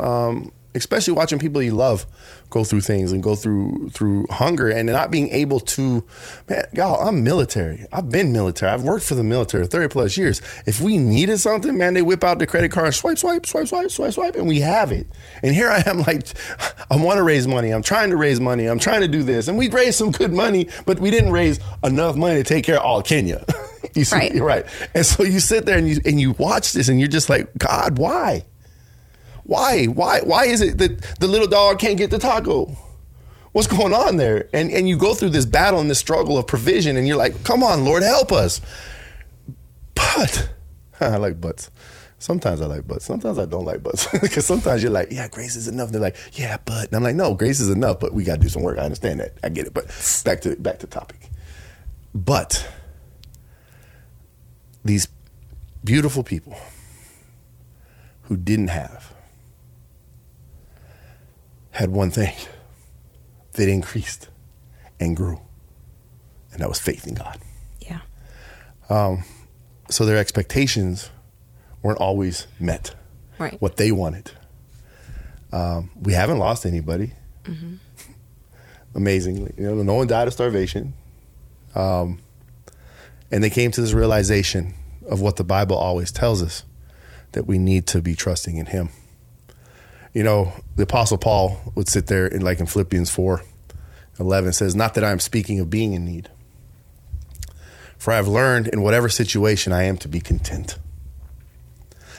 Um, 0.00 0.50
especially 0.74 1.12
watching 1.12 1.38
people 1.38 1.60
you 1.62 1.74
love 1.74 2.06
go 2.48 2.64
through 2.64 2.80
things 2.80 3.12
and 3.12 3.22
go 3.22 3.34
through 3.34 3.90
through 3.90 4.26
hunger 4.30 4.68
and 4.68 4.88
not 4.88 5.10
being 5.10 5.28
able 5.30 5.60
to 5.60 6.04
man 6.48 6.64
y'all 6.72 7.06
i'm 7.06 7.24
military. 7.24 7.86
I've 7.92 8.10
been 8.10 8.32
military. 8.32 8.72
I've 8.72 8.82
worked 8.82 9.04
for 9.04 9.14
the 9.14 9.24
military 9.24 9.66
30 9.66 9.88
plus 9.88 10.16
years. 10.16 10.40
If 10.66 10.80
we 10.80 10.98
needed 10.98 11.38
something 11.38 11.76
man 11.76 11.94
they 11.94 12.02
whip 12.02 12.22
out 12.22 12.38
the 12.38 12.46
credit 12.46 12.70
card 12.70 12.94
swipe 12.94 13.18
swipe 13.18 13.46
swipe 13.46 13.68
swipe 13.68 13.90
swipe 13.90 14.12
swipe 14.12 14.34
and 14.36 14.46
we 14.46 14.60
have 14.60 14.92
it. 14.92 15.06
And 15.42 15.54
here 15.54 15.70
i 15.70 15.82
am 15.86 15.98
like 16.06 16.28
i 16.90 16.96
want 16.96 17.18
to 17.18 17.22
raise 17.22 17.46
money. 17.46 17.70
I'm 17.70 17.82
trying 17.82 18.10
to 18.10 18.16
raise 18.16 18.40
money. 18.40 18.66
I'm 18.66 18.78
trying 18.78 19.00
to 19.00 19.08
do 19.08 19.22
this. 19.22 19.48
And 19.48 19.58
we 19.58 19.68
raised 19.68 19.98
some 19.98 20.12
good 20.12 20.32
money 20.32 20.68
but 20.86 21.00
we 21.00 21.10
didn't 21.10 21.32
raise 21.32 21.58
enough 21.82 22.16
money 22.16 22.36
to 22.36 22.44
take 22.44 22.64
care 22.64 22.76
of 22.78 22.84
all 22.84 23.02
kenya. 23.02 23.44
You 23.94 24.04
see? 24.04 24.16
Right. 24.16 24.40
right. 24.40 24.66
And 24.94 25.04
so 25.04 25.24
you 25.24 25.40
sit 25.40 25.66
there 25.66 25.76
and 25.76 25.88
you 25.88 26.00
and 26.04 26.20
you 26.20 26.32
watch 26.32 26.74
this 26.74 26.88
and 26.88 27.00
you're 27.00 27.08
just 27.08 27.28
like 27.28 27.50
god 27.58 27.98
why 27.98 28.44
why? 29.50 29.86
Why? 29.86 30.20
Why 30.20 30.44
is 30.44 30.60
it 30.60 30.78
that 30.78 31.02
the 31.18 31.26
little 31.26 31.48
dog 31.48 31.80
can't 31.80 31.98
get 31.98 32.12
the 32.12 32.20
taco? 32.20 32.76
What's 33.50 33.66
going 33.66 33.92
on 33.92 34.16
there? 34.16 34.48
And 34.52 34.70
and 34.70 34.88
you 34.88 34.96
go 34.96 35.12
through 35.12 35.30
this 35.30 35.44
battle 35.44 35.80
and 35.80 35.90
this 35.90 35.98
struggle 35.98 36.38
of 36.38 36.46
provision, 36.46 36.96
and 36.96 37.04
you're 37.04 37.16
like, 37.16 37.42
"Come 37.42 37.64
on, 37.64 37.84
Lord, 37.84 38.04
help 38.04 38.30
us." 38.30 38.60
But 39.96 40.50
I 41.00 41.16
like 41.16 41.40
butts. 41.40 41.68
Sometimes 42.20 42.60
I 42.60 42.66
like 42.66 42.86
butts. 42.86 43.04
Sometimes 43.04 43.40
I 43.40 43.44
don't 43.44 43.64
like 43.64 43.82
butts 43.82 44.06
because 44.20 44.46
sometimes 44.52 44.84
you're 44.84 44.92
like, 44.92 45.10
"Yeah, 45.10 45.26
grace 45.26 45.56
is 45.56 45.66
enough." 45.66 45.90
They're 45.90 46.00
like, 46.00 46.16
"Yeah, 46.34 46.58
but," 46.64 46.86
and 46.86 46.94
I'm 46.94 47.02
like, 47.02 47.16
"No, 47.16 47.34
grace 47.34 47.58
is 47.58 47.70
enough, 47.70 47.98
but 47.98 48.14
we 48.14 48.22
got 48.22 48.36
to 48.36 48.42
do 48.42 48.48
some 48.48 48.62
work." 48.62 48.78
I 48.78 48.82
understand 48.82 49.18
that. 49.18 49.32
I 49.42 49.48
get 49.48 49.66
it. 49.66 49.74
But 49.74 49.86
back 50.24 50.42
to 50.42 50.54
back 50.54 50.78
to 50.78 50.86
topic. 50.86 51.28
But 52.14 52.68
these 54.84 55.08
beautiful 55.82 56.22
people 56.22 56.56
who 58.22 58.36
didn't 58.36 58.68
have 58.68 59.12
had 61.72 61.90
one 61.90 62.10
thing 62.10 62.34
that 63.52 63.68
increased 63.68 64.28
and 64.98 65.16
grew, 65.16 65.40
and 66.52 66.60
that 66.60 66.68
was 66.68 66.80
faith 66.80 67.06
in 67.06 67.14
God. 67.14 67.40
Yeah. 67.80 68.00
So 69.90 70.04
their 70.06 70.18
expectations 70.18 71.10
weren't 71.82 71.98
always 71.98 72.46
met. 72.58 72.94
Right. 73.38 73.60
What 73.60 73.76
they 73.76 73.90
wanted. 73.90 74.32
Um, 75.52 75.90
we 76.00 76.12
haven't 76.12 76.38
lost 76.38 76.64
anybody. 76.66 77.12
Amazingly, 78.94 79.54
you 79.56 79.64
know, 79.64 79.82
no 79.82 79.94
one 79.94 80.06
died 80.06 80.26
of 80.26 80.32
starvation. 80.32 80.94
Um, 81.74 82.18
and 83.30 83.42
they 83.42 83.50
came 83.50 83.70
to 83.72 83.80
this 83.80 83.92
realization 83.92 84.74
of 85.08 85.20
what 85.20 85.36
the 85.36 85.44
Bible 85.44 85.76
always 85.76 86.10
tells 86.12 86.42
us 86.42 86.64
that 87.32 87.46
we 87.46 87.58
need 87.58 87.86
to 87.88 88.02
be 88.02 88.14
trusting 88.14 88.56
in 88.56 88.66
Him. 88.66 88.90
You 90.12 90.24
know, 90.24 90.52
the 90.76 90.82
Apostle 90.82 91.18
Paul 91.18 91.60
would 91.74 91.88
sit 91.88 92.06
there 92.08 92.26
in 92.26 92.42
like 92.42 92.60
in 92.60 92.66
Philippians 92.66 93.10
4 93.10 93.42
11 94.20 94.52
says, 94.52 94.76
Not 94.76 94.94
that 94.94 95.04
I'm 95.04 95.18
speaking 95.18 95.58
of 95.60 95.70
being 95.70 95.94
in 95.94 96.04
need, 96.04 96.28
for 97.96 98.12
I 98.12 98.16
have 98.16 98.28
learned 98.28 98.68
in 98.68 98.82
whatever 98.82 99.08
situation 99.08 99.72
I 99.72 99.84
am 99.84 99.96
to 99.98 100.08
be 100.08 100.20
content. 100.20 100.78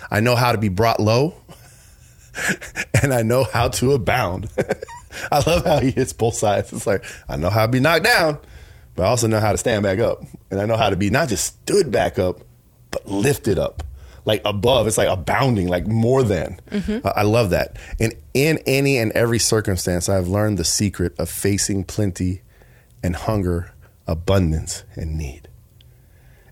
I 0.10 0.20
know 0.20 0.36
how 0.36 0.52
to 0.52 0.58
be 0.58 0.68
brought 0.68 1.00
low, 1.00 1.36
and 3.02 3.14
I 3.14 3.22
know 3.22 3.44
how 3.44 3.70
to 3.70 3.94
abound. 3.94 4.50
I 5.32 5.44
love 5.48 5.66
how 5.66 5.80
he 5.80 5.92
hits 5.92 6.14
both 6.14 6.36
sides. 6.36 6.74
It's 6.74 6.88
like, 6.88 7.06
I 7.30 7.38
know 7.38 7.50
how 7.50 7.66
to 7.66 7.72
be 7.72 7.80
knocked 7.80 8.06
down, 8.06 8.40
but 8.96 9.04
I 9.04 9.08
also 9.08 9.28
know 9.28 9.40
how 9.40 9.52
to 9.52 9.58
stand 9.58 9.84
back 9.84 10.00
up. 10.00 10.24
And 10.50 10.60
I 10.60 10.66
know 10.66 10.78
how 10.78 10.90
to 10.90 10.96
be 10.96 11.10
not 11.10 11.30
just 11.30 11.46
stood 11.46 11.92
back 11.92 12.18
up, 12.18 12.42
but 12.90 13.08
lifted 13.08 13.60
up, 13.60 13.84
like 14.26 14.42
above. 14.46 14.88
It's 14.88 14.98
like 14.98 15.10
abounding, 15.10 15.68
like 15.68 15.88
more 15.88 16.24
than. 16.24 16.60
Mm-hmm. 16.70 17.08
I 17.16 17.24
love 17.24 17.50
that. 17.52 17.78
And 18.00 18.14
in 18.34 18.60
any 18.66 18.98
and 18.98 19.12
every 19.14 19.40
circumstance, 19.40 20.10
I've 20.10 20.28
learned 20.28 20.58
the 20.58 20.66
secret 20.66 21.18
of 21.20 21.30
facing 21.30 21.84
plenty 21.84 22.42
and 23.04 23.16
hunger, 23.16 23.74
abundance 24.08 24.84
and 24.96 25.18
need. 25.18 25.48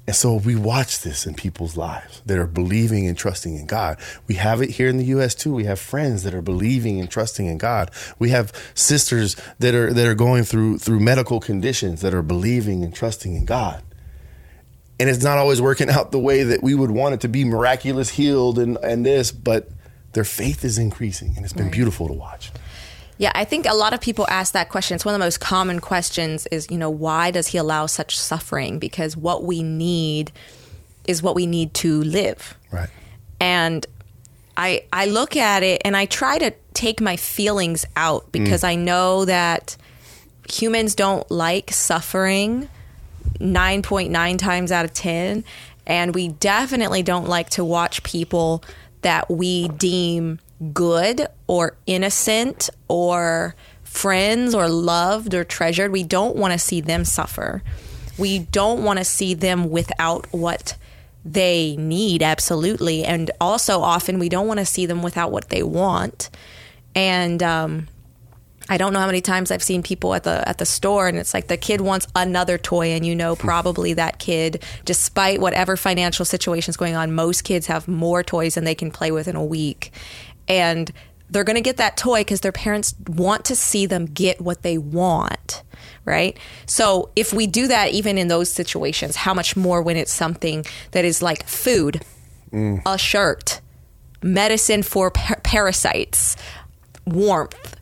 And 0.10 0.16
so 0.16 0.34
we 0.34 0.56
watch 0.56 1.02
this 1.02 1.28
in 1.28 1.36
people's 1.36 1.78
lives 1.78 2.24
that 2.26 2.40
are 2.40 2.48
believing 2.48 3.06
and 3.08 3.16
trusting 3.16 3.56
in 3.56 3.68
God. 3.68 4.00
We 4.26 4.36
have 4.36 4.60
it 4.60 4.72
here 4.72 4.88
in 4.88 4.98
the 4.98 5.06
US 5.06 5.36
too. 5.36 5.54
We 5.54 5.66
have 5.66 5.80
friends 5.80 6.24
that 6.24 6.34
are 6.34 6.42
believing 6.42 7.00
and 7.00 7.12
trusting 7.12 7.46
in 7.46 7.60
God. 7.60 7.92
We 8.18 8.32
have 8.32 8.52
sisters 8.74 9.36
that 9.60 9.76
are 9.76 9.94
that 9.94 10.08
are 10.08 10.16
going 10.16 10.46
through 10.46 10.80
through 10.80 11.00
medical 11.00 11.40
conditions 11.40 12.02
that 12.02 12.16
are 12.16 12.24
believing 12.24 12.84
and 12.84 12.92
trusting 12.92 13.36
in 13.36 13.46
God. 13.46 13.84
And 15.00 15.10
it's 15.10 15.24
not 15.24 15.38
always 15.38 15.62
working 15.62 15.90
out 15.90 16.12
the 16.12 16.20
way 16.20 16.44
that 16.44 16.62
we 16.62 16.76
would 16.76 16.92
want 16.92 17.14
it 17.14 17.22
to 17.22 17.28
be 17.28 17.44
miraculous 17.44 18.10
healed 18.10 18.60
and 18.60 18.78
and 18.78 19.06
this, 19.06 19.32
but 19.32 19.70
their 20.14 20.24
faith 20.24 20.66
is 20.66 20.78
increasing 20.78 21.34
and 21.36 21.46
it's 21.46 21.54
been 21.54 21.66
right. 21.66 21.74
beautiful 21.74 22.08
to 22.08 22.14
watch. 22.14 22.52
Yeah, 23.18 23.34
I 23.36 23.44
think 23.44 23.66
a 23.66 23.74
lot 23.74 23.94
of 23.94 24.00
people 24.00 24.26
ask 24.30 24.54
that 24.54 24.70
question. 24.70 24.96
It's 24.96 25.04
one 25.04 25.14
of 25.14 25.20
the 25.20 25.26
most 25.26 25.42
common 25.42 25.82
questions 25.82 26.48
is, 26.48 26.72
you 26.72 26.78
know, 26.78 26.90
why 26.90 27.32
does 27.32 27.48
he 27.48 27.58
allow 27.58 27.86
such 27.86 28.18
suffering? 28.18 28.80
Because 28.80 29.18
what 29.18 29.44
we 29.44 29.62
need 29.62 30.32
is 31.06 31.22
what 31.22 31.36
we 31.36 31.46
need 31.46 31.74
to 31.76 32.02
live. 32.04 32.58
Right. 32.72 32.90
And 33.42 33.86
I 34.56 34.84
I 34.94 35.08
look 35.08 35.36
at 35.36 35.64
it 35.64 35.82
and 35.84 35.98
I 35.98 36.06
try 36.06 36.38
to 36.38 36.54
take 36.74 37.02
my 37.02 37.18
feelings 37.18 37.86
out 37.96 38.32
because 38.32 38.62
mm. 38.62 38.70
I 38.70 38.76
know 38.76 39.26
that 39.26 39.76
humans 40.50 40.96
don't 40.96 41.30
like 41.30 41.72
suffering 41.72 42.70
9.9 43.40 44.38
times 44.38 44.72
out 44.72 44.86
of 44.86 44.94
10 44.94 45.44
and 45.90 46.14
we 46.14 46.28
definitely 46.28 47.02
don't 47.02 47.28
like 47.28 47.50
to 47.52 47.66
watch 47.66 48.04
people 48.04 48.64
that 49.02 49.30
we 49.30 49.68
deem 49.70 50.40
good 50.74 51.26
or 51.48 51.76
innocent 51.88 52.70
or 52.88 53.56
friends 53.84 54.54
or 54.54 54.70
loved 54.70 55.34
or 55.34 55.44
treasured. 55.44 55.92
We 55.92 56.04
don't 56.04 56.36
want 56.36 56.54
to 56.54 56.60
see 56.60 56.80
them 56.80 57.06
suffer. 57.06 57.64
We 58.20 58.40
don't 58.40 58.84
want 58.84 59.00
to 59.00 59.06
see 59.06 59.34
them 59.34 59.72
without 59.72 60.28
what 60.32 60.78
they 61.26 61.76
need, 61.78 62.22
absolutely. 62.22 63.04
And 63.04 63.32
also, 63.42 63.82
often 63.82 64.20
we 64.20 64.30
don't 64.30 64.48
want 64.48 64.60
to 64.60 64.66
see 64.66 64.86
them 64.86 65.02
without 65.02 65.32
what 65.32 65.50
they 65.50 65.64
want. 65.64 66.30
And, 66.94 67.42
um, 67.42 67.88
I 68.70 68.78
don't 68.78 68.94
know 68.94 69.00
how 69.00 69.08
many 69.08 69.22
times 69.22 69.50
I've 69.50 69.64
seen 69.64 69.82
people 69.82 70.14
at 70.14 70.24
the 70.24 70.48
at 70.48 70.60
the 70.60 70.66
store 70.66 71.08
and 71.08 71.18
it's 71.18 71.34
like 71.34 71.48
the 71.48 71.58
kid 71.58 71.82
wants 71.82 72.08
another 72.16 72.58
toy 72.58 72.90
and 72.90 73.06
you 73.06 73.16
know 73.16 73.36
probably 73.36 73.94
that 73.94 74.20
kid 74.20 74.64
despite 74.86 75.42
whatever 75.42 75.76
financial 75.76 76.24
situation 76.24 76.70
is 76.70 76.78
going 76.78 76.96
on 76.96 77.14
most 77.14 77.44
kids 77.44 77.66
have 77.68 77.88
more 77.88 78.24
toys 78.24 78.56
than 78.56 78.64
they 78.64 78.76
can 78.76 78.92
play 78.92 79.12
with 79.12 79.28
in 79.28 79.36
a 79.36 79.44
week. 79.44 79.92
And 80.48 80.92
they're 81.32 81.44
going 81.44 81.56
to 81.56 81.62
get 81.62 81.78
that 81.78 81.98
toy 81.98 82.22
because 82.22 82.42
their 82.42 82.52
parents 82.52 82.96
want 83.08 83.46
to 83.46 83.56
see 83.56 83.86
them 83.86 84.06
get 84.06 84.40
what 84.40 84.62
they 84.62 84.78
want 84.78 85.64
right? 86.06 86.40
So 86.66 87.12
if 87.16 87.34
we 87.34 87.46
do 87.46 87.68
that 87.68 87.92
even 87.92 88.18
in 88.18 88.30
those 88.30 88.52
situations 88.52 89.16
how 89.16 89.34
much 89.34 89.56
more 89.56 89.82
when 89.82 89.98
it's 89.98 90.14
something 90.14 90.66
that 90.92 91.06
is 91.06 91.22
like 91.22 91.48
food 91.48 92.04
mm. 92.52 92.82
a 92.86 92.98
shirt 92.98 93.62
medicine 94.22 94.84
for 94.84 95.12
par- 95.12 95.40
parasites 95.44 96.36
warmth 97.06 97.79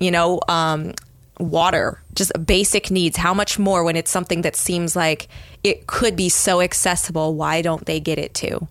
you 0.00 0.10
know 0.10 0.40
um, 0.48 0.94
water 1.38 2.02
just 2.14 2.32
basic 2.44 2.90
needs. 2.90 3.16
How 3.16 3.32
much 3.32 3.58
more 3.58 3.84
when 3.84 3.96
it's 3.96 4.10
something 4.10 4.42
that 4.42 4.56
seems 4.56 4.96
like 4.96 5.28
it 5.62 5.86
could 5.86 6.16
be 6.16 6.28
so 6.28 6.60
accessible 6.60 7.34
why 7.34 7.62
don't 7.62 7.86
they 7.86 8.00
get 8.00 8.18
it 8.18 8.34
too? 8.34 8.66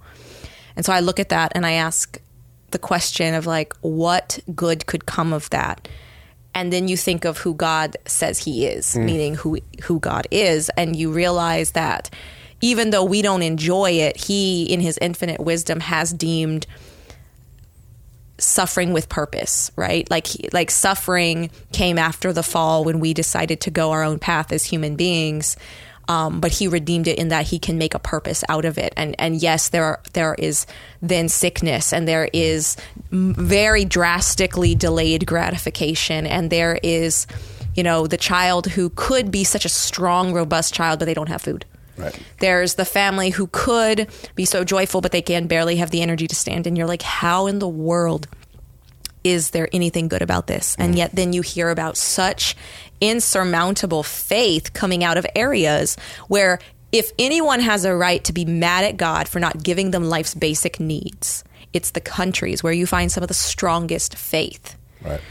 And 0.75 0.86
so 0.86 0.93
i 0.93 1.00
look 1.00 1.19
at 1.19 1.29
that 1.29 1.51
and 1.55 1.65
i 1.65 1.74
ask 1.74 2.21
the 2.71 2.79
question 2.79 3.33
of 3.33 3.45
like 3.45 3.74
what 3.81 4.39
good 4.55 4.86
could 4.86 5.05
come 5.05 5.33
of 5.33 5.50
that? 5.50 5.88
And 6.55 6.74
then 6.74 6.88
you 6.88 6.98
think 6.98 7.25
of 7.25 7.38
who 7.38 7.53
God 7.53 7.95
says 8.05 8.39
he 8.39 8.65
is 8.65 8.95
mm. 8.95 9.05
meaning 9.05 9.36
who 9.36 9.59
who 9.83 10.00
God 10.00 10.27
is 10.31 10.69
and 10.77 10.95
you 10.95 11.12
realize 11.12 11.71
that 11.71 12.09
even 12.62 12.89
though 12.89 13.03
we 13.03 13.21
don't 13.21 13.41
enjoy 13.41 13.91
it 13.91 14.17
he 14.17 14.63
in 14.63 14.79
his 14.79 14.98
infinite 15.01 15.39
wisdom 15.39 15.79
has 15.79 16.12
deemed 16.12 16.67
suffering 18.39 18.93
with 18.93 19.10
purpose 19.10 19.72
right 19.75 20.10
like 20.10 20.27
like 20.53 20.72
suffering 20.72 21.50
came 21.72 21.98
after 21.98 22.34
the 22.34 22.43
fall 22.43 22.84
when 22.84 23.00
we 23.00 23.13
decided 23.13 23.62
to 23.62 23.69
go 23.72 23.91
our 23.91 24.03
own 24.03 24.19
path 24.19 24.51
as 24.51 24.63
human 24.63 24.96
beings 24.96 25.55
um, 26.10 26.39
but 26.39 26.51
he 26.51 26.67
redeemed 26.67 27.08
it 27.08 27.19
in 27.19 27.27
that 27.27 27.46
he 27.46 27.60
can 27.60 27.77
make 27.77 27.93
a 27.93 28.00
purpose 28.00 28.43
out 28.50 28.65
of 28.65 28.79
it. 28.79 28.93
And 28.98 29.15
and 29.19 29.39
yes, 29.39 29.69
there 29.69 29.86
are, 29.86 30.00
there 30.13 30.34
is 30.34 30.65
then 31.03 31.29
sickness, 31.29 31.93
and 31.93 32.08
there 32.08 32.27
is 32.34 32.75
very 33.12 33.86
drastically 33.86 34.74
delayed 34.74 35.27
gratification, 35.27 36.25
and 36.25 36.50
there 36.50 36.79
is, 36.81 37.27
you 37.75 37.84
know, 37.84 38.08
the 38.08 38.17
child 38.17 38.65
who 38.65 38.89
could 38.89 39.29
be 39.29 39.43
such 39.43 39.65
a 39.65 39.69
strong, 39.69 40.34
robust 40.34 40.74
child, 40.74 40.98
but 40.98 41.05
they 41.05 41.13
don't 41.13 41.29
have 41.29 41.43
food. 41.43 41.63
Right. 42.00 42.18
There's 42.39 42.75
the 42.75 42.86
family 42.86 43.29
who 43.29 43.48
could 43.51 44.10
be 44.36 44.46
so 44.46 44.63
joyful, 44.63 45.01
but 45.01 45.12
they 45.12 45.22
can 45.22 45.48
barely 45.48 45.75
have 45.77 45.91
the 45.91 46.01
energy 46.01 46.27
to 46.27 46.36
stand. 46.36 46.65
And 46.65 46.77
you're 46.77 46.88
like, 46.88 47.01
how 47.01 47.48
in 47.48 47.60
the 47.60 47.68
world 47.68 48.27
is 49.24 49.50
there 49.51 49.68
anything 49.74 50.08
good 50.08 50.22
about 50.22 50.48
this? 50.48 50.75
And 50.79 50.94
mm. 50.94 50.98
yet 50.98 51.12
then 51.13 51.34
you 51.34 51.41
hear 51.41 51.70
about 51.70 51.98
such 51.98 52.56
insurmountable 53.01 54.03
faith 54.03 54.74
coming 54.74 55.03
out 55.03 55.18
of 55.18 55.25
areas 55.36 55.98
where 56.27 56.60
if 56.91 57.12
anyone 57.20 57.60
has 57.60 57.86
a 57.86 57.96
right 57.96 58.24
to 58.24 58.34
be 58.34 58.46
mad 58.46 58.84
at 58.84 58.98
God 58.98 59.27
for 59.27 59.39
not 59.39 59.62
giving 59.62 59.91
them 59.91 60.06
life's 60.06 60.34
basic 60.34 60.79
needs, 60.79 61.44
it's 61.74 61.91
the 61.91 62.01
countries 62.01 62.63
where 62.63 62.74
you 62.74 62.88
find 62.88 63.12
some 63.12 63.24
of 63.24 63.27
the 63.27 63.34
strongest 63.34 64.15
faith. 64.15 64.75
Right. 65.01 65.22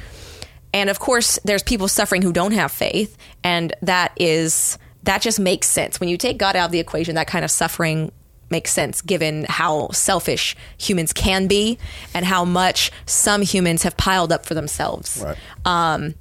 And 0.73 0.91
of 0.91 1.01
course, 1.01 1.39
there's 1.45 1.63
people 1.63 1.89
suffering 1.89 2.23
who 2.23 2.33
don't 2.33 2.53
have 2.53 2.71
faith, 2.71 3.17
and 3.43 3.75
that 3.83 4.13
is 4.17 4.79
that 5.09 5.23
just 5.23 5.41
makes 5.41 5.67
sense. 5.67 6.01
When 6.01 6.11
you 6.11 6.19
take 6.19 6.37
God 6.37 6.55
out 6.55 6.67
of 6.67 6.71
the 6.71 6.81
equation, 6.81 7.15
that 7.15 7.27
kind 7.27 7.43
of 7.43 7.51
suffering 7.51 8.13
makes 8.51 8.71
sense 8.71 9.01
given 9.01 9.47
how 9.49 9.89
selfish 9.89 10.55
humans 10.77 11.15
can 11.15 11.47
be 11.47 11.79
and 12.13 12.27
how 12.27 12.45
much 12.45 12.91
some 13.07 13.41
humans 13.41 13.85
have 13.85 13.97
piled 13.97 14.33
up 14.33 14.45
for 14.45 14.53
themselves. 14.53 15.23
Right. 15.25 15.39
Um, 15.65 16.15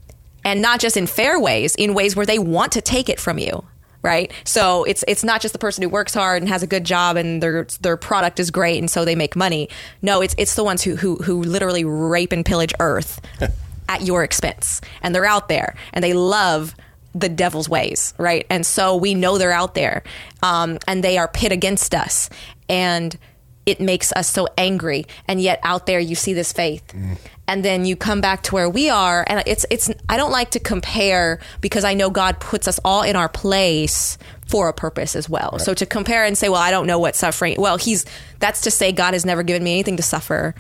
and 0.46 0.62
not 0.62 0.80
just 0.80 0.96
in 0.96 1.06
fair 1.06 1.38
ways, 1.38 1.76
in 1.76 1.94
ways 1.94 2.16
where 2.16 2.26
they 2.26 2.40
want 2.40 2.72
to 2.74 2.82
take 2.82 3.10
it 3.10 3.20
from 3.20 3.38
you. 3.38 3.66
Right, 4.04 4.32
so 4.46 4.86
it's 4.86 5.04
it's 5.06 5.24
not 5.24 5.42
just 5.42 5.52
the 5.52 5.60
person 5.60 5.82
who 5.82 5.90
works 5.90 6.14
hard 6.14 6.42
and 6.42 6.48
has 6.48 6.64
a 6.64 6.68
good 6.68 6.86
job 6.86 7.18
and 7.18 7.44
their 7.44 7.66
their 7.82 7.98
product 7.98 8.40
is 8.40 8.52
great 8.52 8.78
and 8.78 8.90
so 8.90 9.04
they 9.04 9.16
make 9.16 9.36
money. 9.36 9.68
No, 10.02 10.22
it's 10.22 10.36
it's 10.38 10.56
the 10.56 10.64
ones 10.64 10.82
who 10.82 10.96
who 10.96 11.16
who 11.16 11.44
literally 11.44 11.84
rape 11.84 12.32
and 12.32 12.46
pillage 12.46 12.74
Earth 12.80 13.20
at 13.90 14.04
your 14.04 14.24
expense, 14.24 14.80
and 15.02 15.14
they're 15.14 15.26
out 15.26 15.50
there 15.50 15.76
and 15.92 16.04
they 16.04 16.14
love 16.14 16.74
the 17.20 17.30
devil's 17.30 17.70
ways, 17.70 18.14
right? 18.18 18.46
And 18.50 18.66
so 18.66 18.96
we 18.96 19.14
know 19.14 19.38
they're 19.38 19.52
out 19.52 19.76
there, 19.76 20.04
um, 20.44 20.78
and 20.88 21.04
they 21.04 21.18
are 21.18 21.28
pit 21.28 21.52
against 21.52 21.96
us, 21.96 22.30
and 22.70 23.18
it 23.66 23.80
makes 23.82 24.12
us 24.14 24.30
so 24.30 24.48
angry. 24.58 25.06
And 25.28 25.42
yet 25.42 25.60
out 25.64 25.86
there, 25.86 26.00
you 26.00 26.16
see 26.16 26.34
this 26.34 26.54
faith, 26.54 26.86
mm. 26.90 27.18
and 27.48 27.66
then 27.66 27.86
you 27.86 27.96
come 27.96 28.22
back 28.22 28.44
to 28.44 28.56
where 28.56 28.70
we 28.70 28.90
are, 28.90 29.26
and 29.28 29.44
it's 29.46 29.66
it's. 29.70 29.92
I 30.10 30.18
don't 30.18 30.32
like 30.32 30.52
to 30.52 30.60
compare 30.60 31.40
because 31.62 31.84
I 31.84 31.94
know 31.94 32.10
God 32.10 32.40
puts 32.40 32.68
us 32.68 32.80
all 32.86 33.04
in 33.04 33.16
our 33.16 33.30
place 33.30 34.18
for 34.46 34.70
a 34.70 34.74
purpose 34.74 35.16
as 35.16 35.30
well. 35.30 35.50
Right. 35.54 35.62
So 35.62 35.74
to 35.74 35.86
compare 35.86 36.24
and 36.24 36.38
say, 36.38 36.50
well, 36.50 36.62
I 36.62 36.72
don't 36.72 36.88
know 36.88 37.00
what 37.00 37.16
suffering. 37.16 37.56
Well, 37.58 37.78
he's 37.78 38.06
that's 38.40 38.62
to 38.62 38.72
say 38.72 38.92
God 38.92 39.14
has 39.14 39.26
never 39.26 39.44
given 39.44 39.64
me 39.64 39.74
anything 39.74 39.98
to 39.98 40.04
suffer 40.04 40.56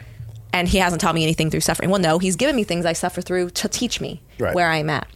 and 0.54 0.68
he 0.68 0.78
hasn't 0.78 1.02
taught 1.02 1.16
me 1.16 1.24
anything 1.24 1.50
through 1.50 1.62
suffering. 1.62 1.90
Well, 1.90 2.02
no, 2.02 2.20
he's 2.20 2.36
given 2.36 2.56
me 2.56 2.64
things 2.64 2.86
I 2.86 2.94
suffer 2.94 3.22
through 3.22 3.52
to 3.52 3.68
teach 3.68 4.02
me 4.02 4.22
right. 4.40 4.56
where 4.56 4.70
I'm 4.70 4.90
at 4.90 5.08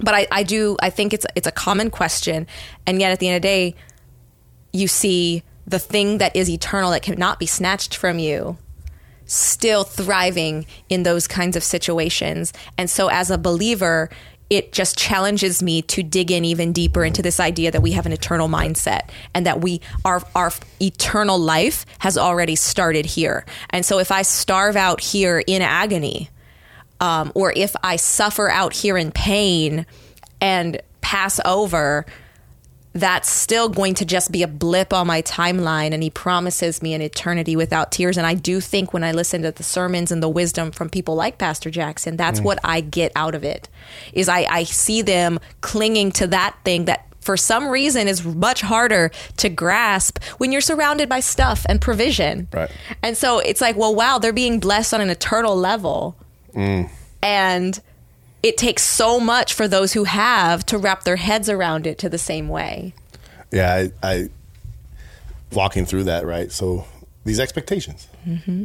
but 0.00 0.14
I, 0.14 0.26
I 0.30 0.42
do 0.42 0.76
I 0.80 0.90
think 0.90 1.12
it's 1.12 1.26
it's 1.34 1.46
a 1.46 1.52
common 1.52 1.90
question, 1.90 2.46
and 2.86 3.00
yet 3.00 3.12
at 3.12 3.20
the 3.20 3.28
end 3.28 3.36
of 3.36 3.42
the 3.42 3.48
day, 3.48 3.74
you 4.72 4.88
see 4.88 5.42
the 5.66 5.78
thing 5.78 6.18
that 6.18 6.34
is 6.34 6.50
eternal 6.50 6.90
that 6.90 7.02
cannot 7.02 7.38
be 7.38 7.46
snatched 7.46 7.96
from 7.96 8.18
you 8.18 8.58
still 9.30 9.84
thriving 9.84 10.66
in 10.88 11.04
those 11.04 11.28
kinds 11.28 11.56
of 11.56 11.62
situations. 11.62 12.52
And 12.76 12.90
so 12.90 13.08
as 13.08 13.30
a 13.30 13.38
believer, 13.38 14.10
it 14.50 14.72
just 14.72 14.98
challenges 14.98 15.62
me 15.62 15.80
to 15.82 16.02
dig 16.02 16.32
in 16.32 16.44
even 16.44 16.72
deeper 16.72 17.04
into 17.04 17.22
this 17.22 17.38
idea 17.38 17.70
that 17.70 17.80
we 17.80 17.92
have 17.92 18.06
an 18.06 18.12
eternal 18.12 18.48
mindset 18.48 19.02
and 19.32 19.46
that 19.46 19.60
we 19.60 19.80
our 20.04 20.20
our 20.34 20.50
eternal 20.82 21.38
life 21.38 21.86
has 22.00 22.18
already 22.18 22.56
started 22.56 23.06
here. 23.06 23.46
And 23.70 23.86
so 23.86 24.00
if 24.00 24.10
I 24.10 24.22
starve 24.22 24.74
out 24.74 25.00
here 25.00 25.42
in 25.46 25.62
agony, 25.62 26.28
um, 27.00 27.32
or 27.34 27.52
if 27.56 27.74
I 27.82 27.96
suffer 27.96 28.50
out 28.50 28.74
here 28.74 28.96
in 28.96 29.10
pain 29.10 29.86
and 30.40 30.80
pass 31.00 31.40
over, 31.44 32.06
that's 32.92 33.30
still 33.30 33.68
going 33.68 33.94
to 33.94 34.04
just 34.04 34.32
be 34.32 34.42
a 34.42 34.48
blip 34.48 34.92
on 34.92 35.06
my 35.06 35.22
timeline 35.22 35.92
and 35.92 36.02
he 36.02 36.10
promises 36.10 36.82
me 36.82 36.92
an 36.92 37.00
eternity 37.00 37.54
without 37.54 37.92
tears. 37.92 38.16
And 38.18 38.26
i 38.26 38.34
do 38.34 38.60
think 38.60 38.92
when 38.92 39.04
i 39.04 39.12
listen 39.12 39.42
to 39.42 39.52
the 39.52 39.62
sermons 39.62 40.10
and 40.10 40.22
the 40.22 40.28
wisdom 40.28 40.72
from 40.72 40.90
people 40.90 41.14
like 41.14 41.38
pastor 41.38 41.70
jackson 41.70 42.16
that's 42.16 42.40
what 42.40 42.58
i 42.64 42.80
get 42.80 43.12
out 43.14 43.34
of 43.34 43.44
it 43.44 43.68
is 44.12 44.28
I, 44.28 44.40
I 44.50 44.64
see 44.64 45.02
them 45.02 45.38
clinging 45.60 46.10
to 46.12 46.26
that 46.28 46.56
thing 46.64 46.86
that 46.86 47.06
for 47.20 47.36
some 47.36 47.68
reason 47.68 48.08
is 48.08 48.24
much 48.24 48.60
harder 48.60 49.10
to 49.36 49.48
grasp 49.48 50.22
when 50.38 50.52
you're 50.52 50.60
surrounded 50.60 51.08
by 51.08 51.20
stuff 51.20 51.66
and 51.68 51.80
provision. 51.80 52.48
Right. 52.52 52.70
and 53.02 53.16
so 53.16 53.38
it's 53.38 53.60
like 53.60 53.76
well 53.76 53.94
wow 53.94 54.18
they're 54.18 54.32
being 54.32 54.58
blessed 54.58 54.94
on 54.94 55.00
an 55.00 55.10
eternal 55.10 55.54
level 55.54 56.16
and 57.22 57.80
it 58.42 58.56
takes 58.56 58.82
so 58.82 59.20
much 59.20 59.52
for 59.52 59.68
those 59.68 59.92
who 59.92 60.04
have 60.04 60.64
to 60.66 60.78
wrap 60.78 61.04
their 61.04 61.16
heads 61.16 61.48
around 61.48 61.86
it 61.86 61.98
to 61.98 62.08
the 62.08 62.18
same 62.18 62.48
way 62.48 62.94
Yeah, 63.52 63.74
I, 63.74 63.92
I 64.02 64.28
walking 65.52 65.84
through 65.84 66.04
that 66.04 66.24
right. 66.26 66.50
So 66.52 66.84
these 67.24 67.40
expectations. 67.40 68.08
Mm-hmm. 68.26 68.64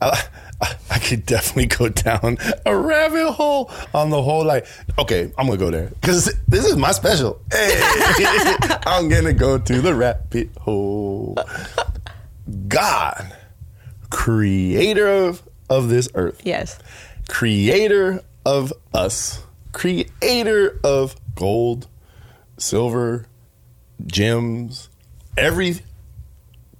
I, 0.00 0.22
I, 0.60 0.76
I 0.90 0.98
could 0.98 1.26
definitely 1.26 1.66
go 1.66 1.88
down 1.88 2.38
a 2.64 2.76
rabbit 2.76 3.32
hole 3.32 3.70
on 3.92 4.10
the 4.10 4.22
whole. 4.22 4.44
Like, 4.44 4.66
okay, 4.98 5.32
I'm 5.36 5.46
gonna 5.46 5.58
go 5.58 5.70
there 5.70 5.88
because 6.00 6.32
this 6.46 6.64
is 6.64 6.76
my 6.76 6.92
special. 6.92 7.40
Hey, 7.52 7.80
I'm 8.86 9.08
gonna 9.08 9.32
go 9.32 9.58
to 9.58 9.80
the 9.80 9.94
rabbit 9.94 10.50
hole. 10.60 11.36
God, 12.68 13.32
creator 14.10 15.08
of, 15.08 15.42
of 15.72 15.88
this 15.88 16.08
earth. 16.14 16.40
Yes. 16.44 16.78
Creator 17.28 18.22
of 18.44 18.72
us, 18.92 19.42
creator 19.72 20.78
of 20.84 21.16
gold, 21.34 21.88
silver, 22.58 23.26
gems, 24.06 24.88
every 25.36 25.76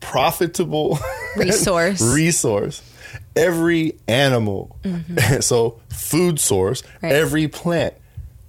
profitable 0.00 0.98
Resource. 1.36 2.02
resource, 2.02 2.82
every 3.34 3.98
animal. 4.08 4.76
Mm-hmm. 4.82 5.40
so 5.40 5.80
food 5.88 6.38
source, 6.38 6.82
Right. 7.02 7.12
every 7.12 7.48
plant, 7.48 7.94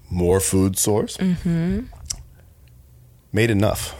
more 0.09 0.39
food 0.39 0.77
source. 0.77 1.15
Mm-hmm. 1.17 1.81
Made 3.31 3.49
enough 3.49 3.95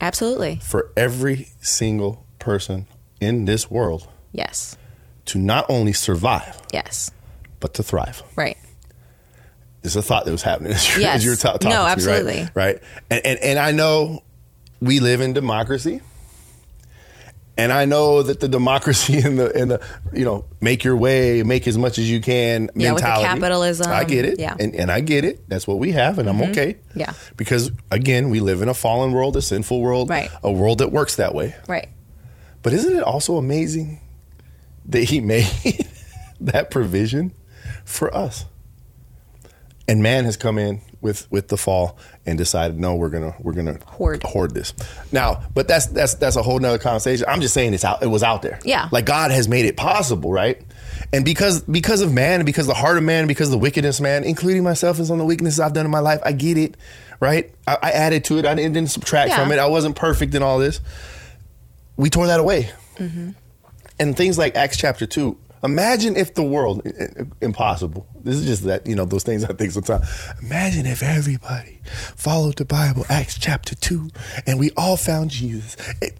absolutely. 0.00 0.60
for 0.62 0.90
every 0.96 1.48
single 1.60 2.24
person 2.38 2.86
in 3.20 3.44
this 3.46 3.70
world. 3.70 4.08
Yes 4.32 4.76
to 5.26 5.38
not 5.38 5.64
only 5.68 5.92
survive 5.92 6.60
yes 6.72 7.10
but 7.60 7.74
to 7.74 7.82
thrive. 7.82 8.22
right 8.36 8.56
It's 9.82 9.96
a 9.96 10.02
thought 10.02 10.24
that 10.26 10.32
was 10.32 10.42
happening 10.42 10.72
as, 10.72 10.96
you 10.96 11.02
Yes. 11.02 11.24
you 11.24 11.30
were 11.30 11.36
ta- 11.36 11.52
talking 11.52 11.70
No, 11.70 11.76
to 11.80 11.84
me, 11.84 11.90
absolutely. 11.92 12.40
right? 12.42 12.50
Right. 12.54 12.78
And, 13.10 13.26
and 13.26 13.38
and 13.40 13.58
I 13.58 13.70
know 13.72 14.22
we 14.80 15.00
live 15.00 15.20
in 15.22 15.32
democracy, 15.32 16.00
and 17.56 17.72
I 17.72 17.84
know 17.84 18.22
that 18.22 18.40
the 18.40 18.48
democracy 18.48 19.18
and 19.26 19.38
the 19.38 19.54
and 19.54 19.70
the 19.70 19.80
you 20.12 20.24
know 20.24 20.44
make 20.60 20.84
your 20.84 20.96
way, 20.96 21.42
make 21.42 21.66
as 21.68 21.78
much 21.78 21.98
as 21.98 22.10
you 22.10 22.20
can 22.20 22.70
Yeah, 22.74 22.92
with 22.92 23.02
mentality. 23.02 23.28
capitalism, 23.28 23.90
I 23.90 24.04
get 24.04 24.24
it. 24.24 24.38
yeah. 24.40 24.50
Mm-hmm. 24.52 24.60
and 24.62 24.74
and 24.74 24.90
I 24.90 25.00
get 25.00 25.24
it. 25.24 25.48
That's 25.48 25.66
what 25.66 25.78
we 25.78 25.92
have, 25.92 26.18
and 26.18 26.28
I'm 26.28 26.40
okay. 26.50 26.76
Yeah. 26.94 27.12
because 27.36 27.70
again, 27.90 28.30
we 28.30 28.40
live 28.40 28.60
in 28.62 28.68
a 28.68 28.74
fallen 28.74 29.12
world, 29.12 29.36
a 29.36 29.42
sinful 29.42 29.80
world, 29.80 30.10
Right. 30.10 30.30
a 30.42 30.50
world 30.50 30.78
that 30.78 30.90
works 30.92 31.16
that 31.16 31.34
way. 31.34 31.54
right 31.68 31.88
But 32.62 32.72
isn't 32.72 32.94
it 32.96 33.02
also 33.02 33.36
amazing 33.36 34.00
that 34.86 35.04
he 35.04 35.20
made 35.20 35.48
that 36.40 36.70
provision 36.70 37.32
for 37.84 38.14
us? 38.14 38.44
And 39.86 40.02
man 40.02 40.24
has 40.24 40.36
come 40.38 40.56
in 40.58 40.80
with 41.02 41.30
with 41.30 41.48
the 41.48 41.58
fall 41.58 41.98
and 42.24 42.38
decided, 42.38 42.78
no, 42.80 42.94
we're 42.94 43.10
gonna 43.10 43.34
we're 43.38 43.52
gonna 43.52 43.78
Hoard. 43.86 44.22
hoard 44.22 44.54
this. 44.54 44.72
Now, 45.12 45.42
but 45.52 45.68
that's 45.68 45.86
that's 45.88 46.14
that's 46.14 46.36
a 46.36 46.42
whole 46.42 46.58
nother 46.58 46.78
conversation. 46.78 47.26
I'm 47.28 47.42
just 47.42 47.52
saying 47.52 47.74
it's 47.74 47.84
out. 47.84 48.02
It 48.02 48.06
was 48.06 48.22
out 48.22 48.40
there. 48.40 48.58
Yeah. 48.64 48.88
like 48.92 49.04
God 49.04 49.30
has 49.30 49.46
made 49.46 49.66
it 49.66 49.76
possible, 49.76 50.32
right? 50.32 50.58
And 51.12 51.22
because 51.22 51.60
because 51.62 52.00
of 52.00 52.14
man, 52.14 52.40
and 52.40 52.46
because 52.46 52.64
of 52.66 52.74
the 52.74 52.80
heart 52.80 52.96
of 52.96 53.02
man, 53.04 53.26
because 53.26 53.48
of 53.48 53.52
the 53.52 53.58
wickedness, 53.58 53.98
of 53.98 54.04
man, 54.04 54.24
including 54.24 54.62
myself 54.62 54.96
and 54.96 55.06
some 55.06 55.14
of 55.14 55.18
the 55.18 55.26
weaknesses 55.26 55.60
I've 55.60 55.74
done 55.74 55.84
in 55.84 55.90
my 55.90 56.00
life, 56.00 56.20
I 56.24 56.32
get 56.32 56.56
it, 56.56 56.78
right? 57.20 57.52
I, 57.66 57.76
I 57.82 57.90
added 57.90 58.24
to 58.24 58.38
it. 58.38 58.46
I 58.46 58.54
didn't, 58.54 58.72
didn't 58.72 58.90
subtract 58.90 59.28
Yeah. 59.32 59.42
from 59.42 59.52
it. 59.52 59.58
I 59.58 59.66
wasn't 59.66 59.96
perfect 59.96 60.34
in 60.34 60.42
all 60.42 60.58
this 60.58 60.80
we 61.96 62.08
tore 62.10 62.26
that 62.28 62.40
away. 62.40 62.70
Mm-hmm. 62.96 63.30
And 63.98 64.16
things 64.16 64.38
like 64.38 64.56
Acts 64.56 64.76
chapter 64.76 65.06
2. 65.06 65.38
Imagine 65.62 66.16
if 66.16 66.34
the 66.34 66.42
world, 66.42 66.86
impossible. 67.40 68.06
This 68.22 68.36
is 68.36 68.44
just 68.44 68.64
that, 68.64 68.86
you 68.86 68.94
know, 68.94 69.06
those 69.06 69.22
things 69.22 69.44
I 69.44 69.54
think 69.54 69.72
sometimes. 69.72 70.06
Imagine 70.42 70.84
if 70.84 71.02
everybody 71.02 71.80
followed 72.16 72.56
the 72.56 72.64
Bible, 72.66 73.06
Acts 73.08 73.38
chapter 73.38 73.74
2, 73.74 74.10
and 74.46 74.58
we 74.58 74.70
all 74.76 74.96
found 74.96 75.30
Jesus. 75.30 75.76
It- 76.02 76.18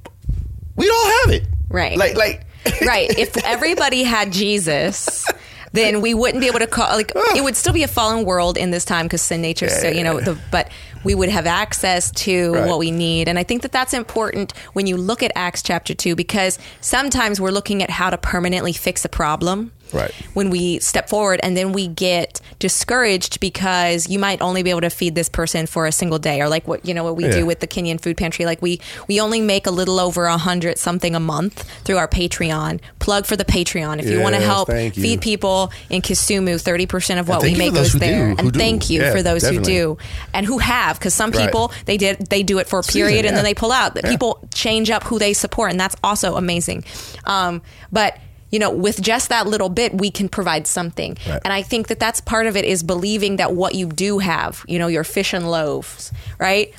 we 0.76 0.86
don't 0.86 1.28
have 1.28 1.34
it. 1.34 1.46
Right. 1.68 1.96
Like, 1.98 2.16
like, 2.16 2.46
right 2.86 3.10
if 3.18 3.36
everybody 3.44 4.04
had 4.04 4.32
jesus 4.32 5.26
then 5.72 6.00
we 6.00 6.14
wouldn't 6.14 6.40
be 6.40 6.46
able 6.46 6.60
to 6.60 6.66
call 6.66 6.96
like 6.96 7.12
it 7.36 7.44
would 7.44 7.56
still 7.56 7.74
be 7.74 7.82
a 7.82 7.88
fallen 7.88 8.24
world 8.24 8.56
in 8.56 8.70
this 8.70 8.86
time 8.86 9.04
because 9.04 9.20
sin 9.20 9.42
nature 9.42 9.68
so 9.68 9.88
you 9.88 10.02
know 10.02 10.18
the, 10.18 10.38
but 10.50 10.70
we 11.04 11.14
would 11.14 11.28
have 11.28 11.46
access 11.46 12.10
to 12.12 12.52
Right. 12.54 12.66
what 12.68 12.78
we 12.78 12.90
need 12.90 13.28
and 13.28 13.38
i 13.38 13.42
think 13.42 13.62
that 13.62 13.72
that's 13.72 13.92
important 13.94 14.52
when 14.72 14.86
you 14.86 14.96
look 14.96 15.22
at 15.22 15.30
acts 15.34 15.62
chapter 15.62 15.94
2 15.94 16.16
because 16.16 16.58
sometimes 16.80 17.40
we're 17.40 17.50
looking 17.50 17.82
at 17.82 17.90
how 17.90 18.10
to 18.10 18.18
permanently 18.18 18.72
fix 18.72 19.04
a 19.04 19.08
problem 19.08 19.70
Right. 19.94 20.10
when 20.34 20.50
we 20.50 20.80
step 20.80 21.08
forward 21.08 21.40
and 21.42 21.56
then 21.56 21.72
we 21.72 21.86
get 21.88 22.40
discouraged 22.58 23.40
because 23.40 24.08
you 24.08 24.18
might 24.18 24.40
only 24.40 24.62
be 24.62 24.70
able 24.70 24.80
to 24.80 24.90
feed 24.90 25.14
this 25.14 25.28
person 25.28 25.66
for 25.66 25.86
a 25.86 25.92
single 25.92 26.18
day 26.18 26.40
or 26.40 26.48
like 26.48 26.66
what 26.66 26.84
you 26.86 26.92
know 26.94 27.04
what 27.04 27.14
we 27.16 27.24
Yeah. 27.24 27.32
do 27.32 27.46
with 27.46 27.60
the 27.60 27.66
Kenyan 27.66 28.00
food 28.00 28.16
pantry 28.16 28.44
like 28.46 28.60
we 28.60 28.80
we 29.08 29.20
only 29.20 29.40
make 29.40 29.66
a 29.66 29.70
little 29.70 30.00
over 30.00 30.24
a 30.26 30.36
hundred 30.36 30.78
something 30.78 31.14
a 31.14 31.20
month 31.20 31.62
through 31.84 31.98
our 31.98 32.08
Patreon 32.08 32.80
plug 32.98 33.26
for 33.26 33.36
the 33.36 33.44
Patreon 33.44 34.00
if 34.00 34.06
you 34.08 34.20
want 34.20 34.34
to 34.34 34.40
help 34.40 34.68
feed 34.70 35.20
people 35.20 35.70
in 35.90 36.02
Kisumu 36.02 36.56
30% 36.60 37.20
of 37.20 37.28
what 37.28 37.42
we 37.42 37.54
make 37.54 37.74
goes 37.74 37.92
who 37.92 37.98
do, 37.98 38.06
there 38.06 38.34
and 38.38 38.52
thank 38.54 38.90
you 38.90 39.02
Yeah, 39.02 39.12
for 39.12 39.22
those 39.22 39.42
definitely. 39.42 39.74
who 39.74 39.80
do 39.96 39.98
and 40.32 40.46
who 40.46 40.58
have 40.58 40.98
because 40.98 41.14
some 41.14 41.30
Right. 41.30 41.46
people 41.46 41.72
they 41.84 41.96
did 41.96 42.26
they 42.28 42.42
do 42.42 42.58
it 42.58 42.66
for 42.68 42.78
a 42.78 42.82
period 42.82 43.12
Season, 43.22 43.26
and 43.28 43.36
then 43.36 43.44
they 43.44 43.54
pull 43.54 43.72
out 43.72 43.96
Yeah. 43.96 44.08
people 44.10 44.38
change 44.54 44.90
up 44.90 45.04
who 45.04 45.18
they 45.18 45.32
support 45.32 45.70
and 45.70 45.78
that's 45.78 45.96
also 46.02 46.36
amazing 46.36 46.84
um, 47.24 47.62
but 47.92 48.16
you 48.54 48.60
know 48.60 48.70
with 48.70 49.02
just 49.02 49.28
that 49.30 49.48
little 49.48 49.68
bit 49.68 49.92
we 49.94 50.10
can 50.12 50.28
provide 50.28 50.64
something 50.68 51.16
Right. 51.28 51.40
and 51.44 51.52
i 51.52 51.60
think 51.60 51.88
that 51.88 51.98
that's 51.98 52.20
part 52.20 52.46
of 52.46 52.56
it 52.56 52.64
is 52.64 52.84
believing 52.84 53.36
that 53.36 53.52
what 53.52 53.74
you 53.74 53.86
do 53.88 54.20
have 54.20 54.64
you 54.68 54.78
know 54.78 54.86
your 54.86 55.02
fish 55.02 55.34
and 55.34 55.50
loaves 55.50 56.12
right 56.38 56.72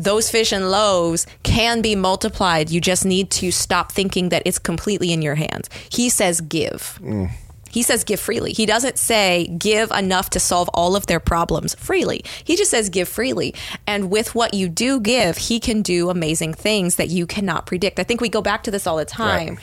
those 0.00 0.28
fish 0.30 0.50
and 0.52 0.70
loaves 0.70 1.26
can 1.44 1.80
be 1.80 1.94
multiplied 1.94 2.70
you 2.70 2.80
just 2.80 3.04
need 3.04 3.30
to 3.30 3.52
stop 3.52 3.92
thinking 3.92 4.30
that 4.30 4.42
it's 4.44 4.58
completely 4.58 5.12
in 5.12 5.22
your 5.22 5.36
hands 5.36 5.70
he 5.90 6.08
says 6.08 6.40
give 6.40 6.98
mm. 7.00 7.30
he 7.70 7.82
says 7.82 8.04
give 8.04 8.20
freely. 8.20 8.52
He 8.52 8.66
doesn't 8.66 8.98
say 8.98 9.46
give 9.58 9.90
enough 9.92 10.28
to 10.30 10.40
solve 10.40 10.68
all 10.74 10.94
of 10.94 11.06
their 11.06 11.20
problems 11.20 11.74
freely. 11.76 12.20
He 12.44 12.54
just 12.54 12.70
says 12.70 12.90
give 12.90 13.08
freely. 13.08 13.54
And 13.86 14.10
with 14.10 14.34
what 14.34 14.52
you 14.52 14.68
do 14.68 15.00
give, 15.00 15.38
he 15.38 15.58
can 15.58 15.80
do 15.80 16.10
amazing 16.10 16.52
things 16.52 16.96
that 16.96 17.08
you 17.08 17.26
cannot 17.26 17.64
predict. 17.64 17.98
I 17.98 18.04
think 18.04 18.20
we 18.20 18.28
go 18.28 18.42
back 18.42 18.64
to 18.64 18.70
this 18.70 18.86
all 18.86 18.98
the 18.98 19.06
time. 19.06 19.58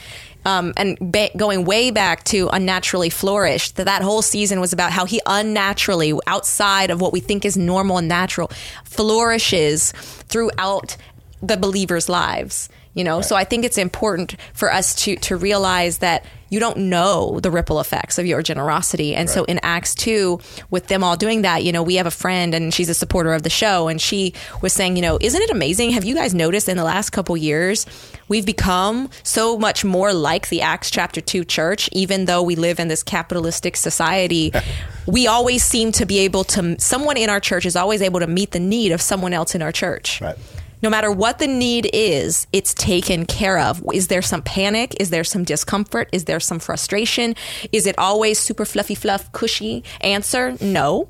Um, 0.50 0.74
and 0.78 0.98
ba- 1.00 1.30
going 1.38 1.64
way 1.66 1.92
back 1.92 2.24
to 2.26 2.50
unnaturally 2.50 3.12
flourished, 3.12 3.76
that 3.76 3.86
that 3.86 4.02
whole 4.02 4.24
season 4.24 4.60
was 4.60 4.74
about 4.74 4.92
how 4.92 5.06
he 5.06 5.22
unnaturally, 5.28 6.14
outside 6.26 6.90
of 6.90 7.00
what 7.02 7.14
we 7.14 7.20
think 7.20 7.46
is 7.46 7.56
normal 7.56 8.00
and 8.00 8.08
natural, 8.08 8.50
flourishes 8.84 9.92
throughout 10.32 10.98
the 11.44 11.56
believers' 11.56 12.10
lives. 12.10 12.68
You 12.96 13.04
know, 13.04 13.22
so 13.22 13.36
I 13.36 13.44
think 13.44 13.64
it's 13.64 13.78
important 13.78 14.36
for 14.54 14.74
us 14.74 14.96
to 15.04 15.16
to 15.18 15.38
realize 15.38 16.00
that 16.00 16.26
you 16.50 16.60
don't 16.60 16.78
know 16.78 17.40
the 17.40 17.52
ripple 17.52 17.80
effects 17.80 18.18
of 18.18 18.26
your 18.26 18.42
generosity. 18.42 19.16
And 19.16 19.30
so 19.30 19.44
in 19.46 19.60
Acts 19.64 19.96
2, 19.96 20.40
with 20.70 20.88
them 20.88 21.04
all 21.04 21.16
doing 21.16 21.44
that, 21.44 21.64
you 21.64 21.72
know, 21.72 21.84
we 21.84 21.96
have 21.96 22.08
a 22.08 22.12
friend 22.12 22.54
and 22.54 22.74
she's 22.74 22.90
a 22.90 22.94
supporter 22.94 23.34
of 23.34 23.44
the 23.44 23.50
show. 23.50 23.88
And 23.88 24.02
she 24.02 24.34
was 24.62 24.74
saying, 24.74 24.96
you 24.96 25.02
know, 25.02 25.18
isn't 25.22 25.42
it 25.42 25.50
amazing? 25.50 25.92
Have 25.92 26.04
you 26.04 26.16
guys 26.16 26.34
noticed 26.34 26.70
in 26.70 26.78
the 26.78 26.84
last 26.84 27.12
couple 27.12 27.36
years, 27.38 27.86
we've 28.28 28.46
become 28.46 29.10
so 29.24 29.58
much 29.58 29.84
more 29.86 30.14
like 30.14 30.50
the 30.50 30.62
Acts 30.62 30.90
chapter 30.90 31.22
2 31.22 31.46
church, 31.46 31.90
even 31.92 32.26
though 32.26 32.44
we 32.44 32.56
live 32.56 32.80
in 32.80 32.88
this 32.88 33.04
capitalistic 33.04 33.78
society. 33.78 34.52
we 35.08 35.28
always 35.28 35.64
seem 35.64 35.92
to 35.94 36.06
be 36.06 36.20
able 36.20 36.44
to, 36.44 36.80
someone 36.80 37.18
in 37.18 37.30
our 37.30 37.40
church 37.40 37.66
is 37.66 37.76
always 37.76 38.02
able 38.02 38.20
to 38.20 38.28
meet 38.28 38.52
the 38.52 38.60
need 38.60 38.92
of 38.92 39.02
someone 39.02 39.34
else 39.34 39.56
in 39.56 39.62
our 39.62 39.72
church 39.72 40.20
Right. 40.22 40.38
No 40.82 40.90
matter 40.90 41.12
what 41.12 41.40
the 41.40 41.48
need 41.48 41.90
is, 41.94 42.48
it's 42.54 42.74
taken 42.74 43.26
care 43.26 43.60
of. 43.60 43.84
Is 43.94 44.08
there 44.08 44.22
some 44.22 44.42
panic? 44.42 44.96
Is 45.00 45.10
there 45.10 45.24
some 45.24 45.44
discomfort? 45.44 46.10
Is 46.12 46.26
there 46.26 46.40
some 46.40 46.60
frustration? 46.60 47.36
Is 47.72 47.86
it 47.86 47.96
always 47.98 48.40
super 48.40 48.66
fluffy, 48.66 48.96
fluff, 48.96 49.32
cushy 49.32 49.84
answer? 50.02 50.56
No. 50.62 51.10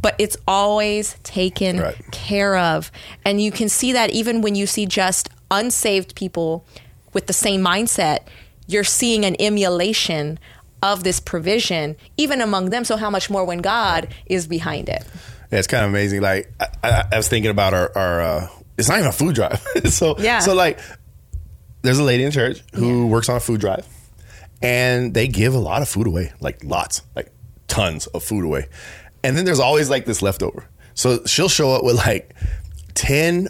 But 0.00 0.14
it's 0.18 0.36
always 0.48 1.16
taken 1.22 1.78
Right. 1.80 1.96
care 2.10 2.56
of. 2.56 2.90
And 3.24 3.40
you 3.40 3.52
can 3.52 3.68
see 3.68 3.92
that 3.92 4.10
even 4.10 4.40
when 4.40 4.54
you 4.54 4.66
see 4.66 4.86
just 4.86 5.28
unsaved 5.50 6.14
people 6.16 6.64
with 7.12 7.26
the 7.26 7.32
same 7.32 7.62
mindset, 7.62 8.20
you're 8.66 8.82
seeing 8.84 9.24
an 9.24 9.36
emulation 9.38 10.38
of 10.82 11.04
this 11.04 11.20
provision, 11.20 11.96
even 12.16 12.40
among 12.40 12.70
them. 12.70 12.84
So, 12.84 12.96
how 12.96 13.10
much 13.10 13.30
more 13.30 13.44
when 13.44 13.58
God 13.58 14.08
is 14.26 14.46
behind 14.46 14.88
it? 14.88 15.02
Yeah, 15.52 15.58
it's 15.58 15.68
kind 15.68 15.84
of 15.84 15.90
amazing. 15.90 16.20
Like 16.22 16.50
I, 16.58 16.66
I, 16.82 17.04
I 17.12 17.16
was 17.16 17.28
thinking 17.28 17.50
about 17.50 17.74
our, 17.74 17.92
our 17.96 18.20
uh, 18.20 18.48
it's 18.78 18.88
not 18.88 18.98
even 18.98 19.08
a 19.08 19.12
food 19.12 19.34
drive. 19.34 19.60
so 19.86 20.16
Yeah. 20.18 20.40
so 20.40 20.54
like 20.54 20.78
there's 21.82 21.98
a 21.98 22.02
lady 22.04 22.24
in 22.24 22.30
church 22.30 22.62
who 22.74 23.06
works 23.06 23.28
on 23.28 23.36
a 23.36 23.40
food 23.40 23.60
drive 23.60 23.86
and 24.62 25.12
they 25.14 25.28
give 25.28 25.54
a 25.54 25.58
lot 25.58 25.82
of 25.82 25.88
food 25.88 26.06
away, 26.06 26.32
like 26.40 26.64
lots, 26.64 27.02
like 27.14 27.30
tons 27.68 28.06
of 28.08 28.22
food 28.22 28.44
away. 28.44 28.66
And 29.22 29.36
then 29.36 29.44
there's 29.44 29.60
always 29.60 29.90
like 29.90 30.04
this 30.06 30.22
leftover. 30.22 30.66
So 30.94 31.24
she'll 31.26 31.48
show 31.48 31.72
up 31.72 31.84
with 31.84 31.96
like 31.96 32.34
10, 32.94 33.48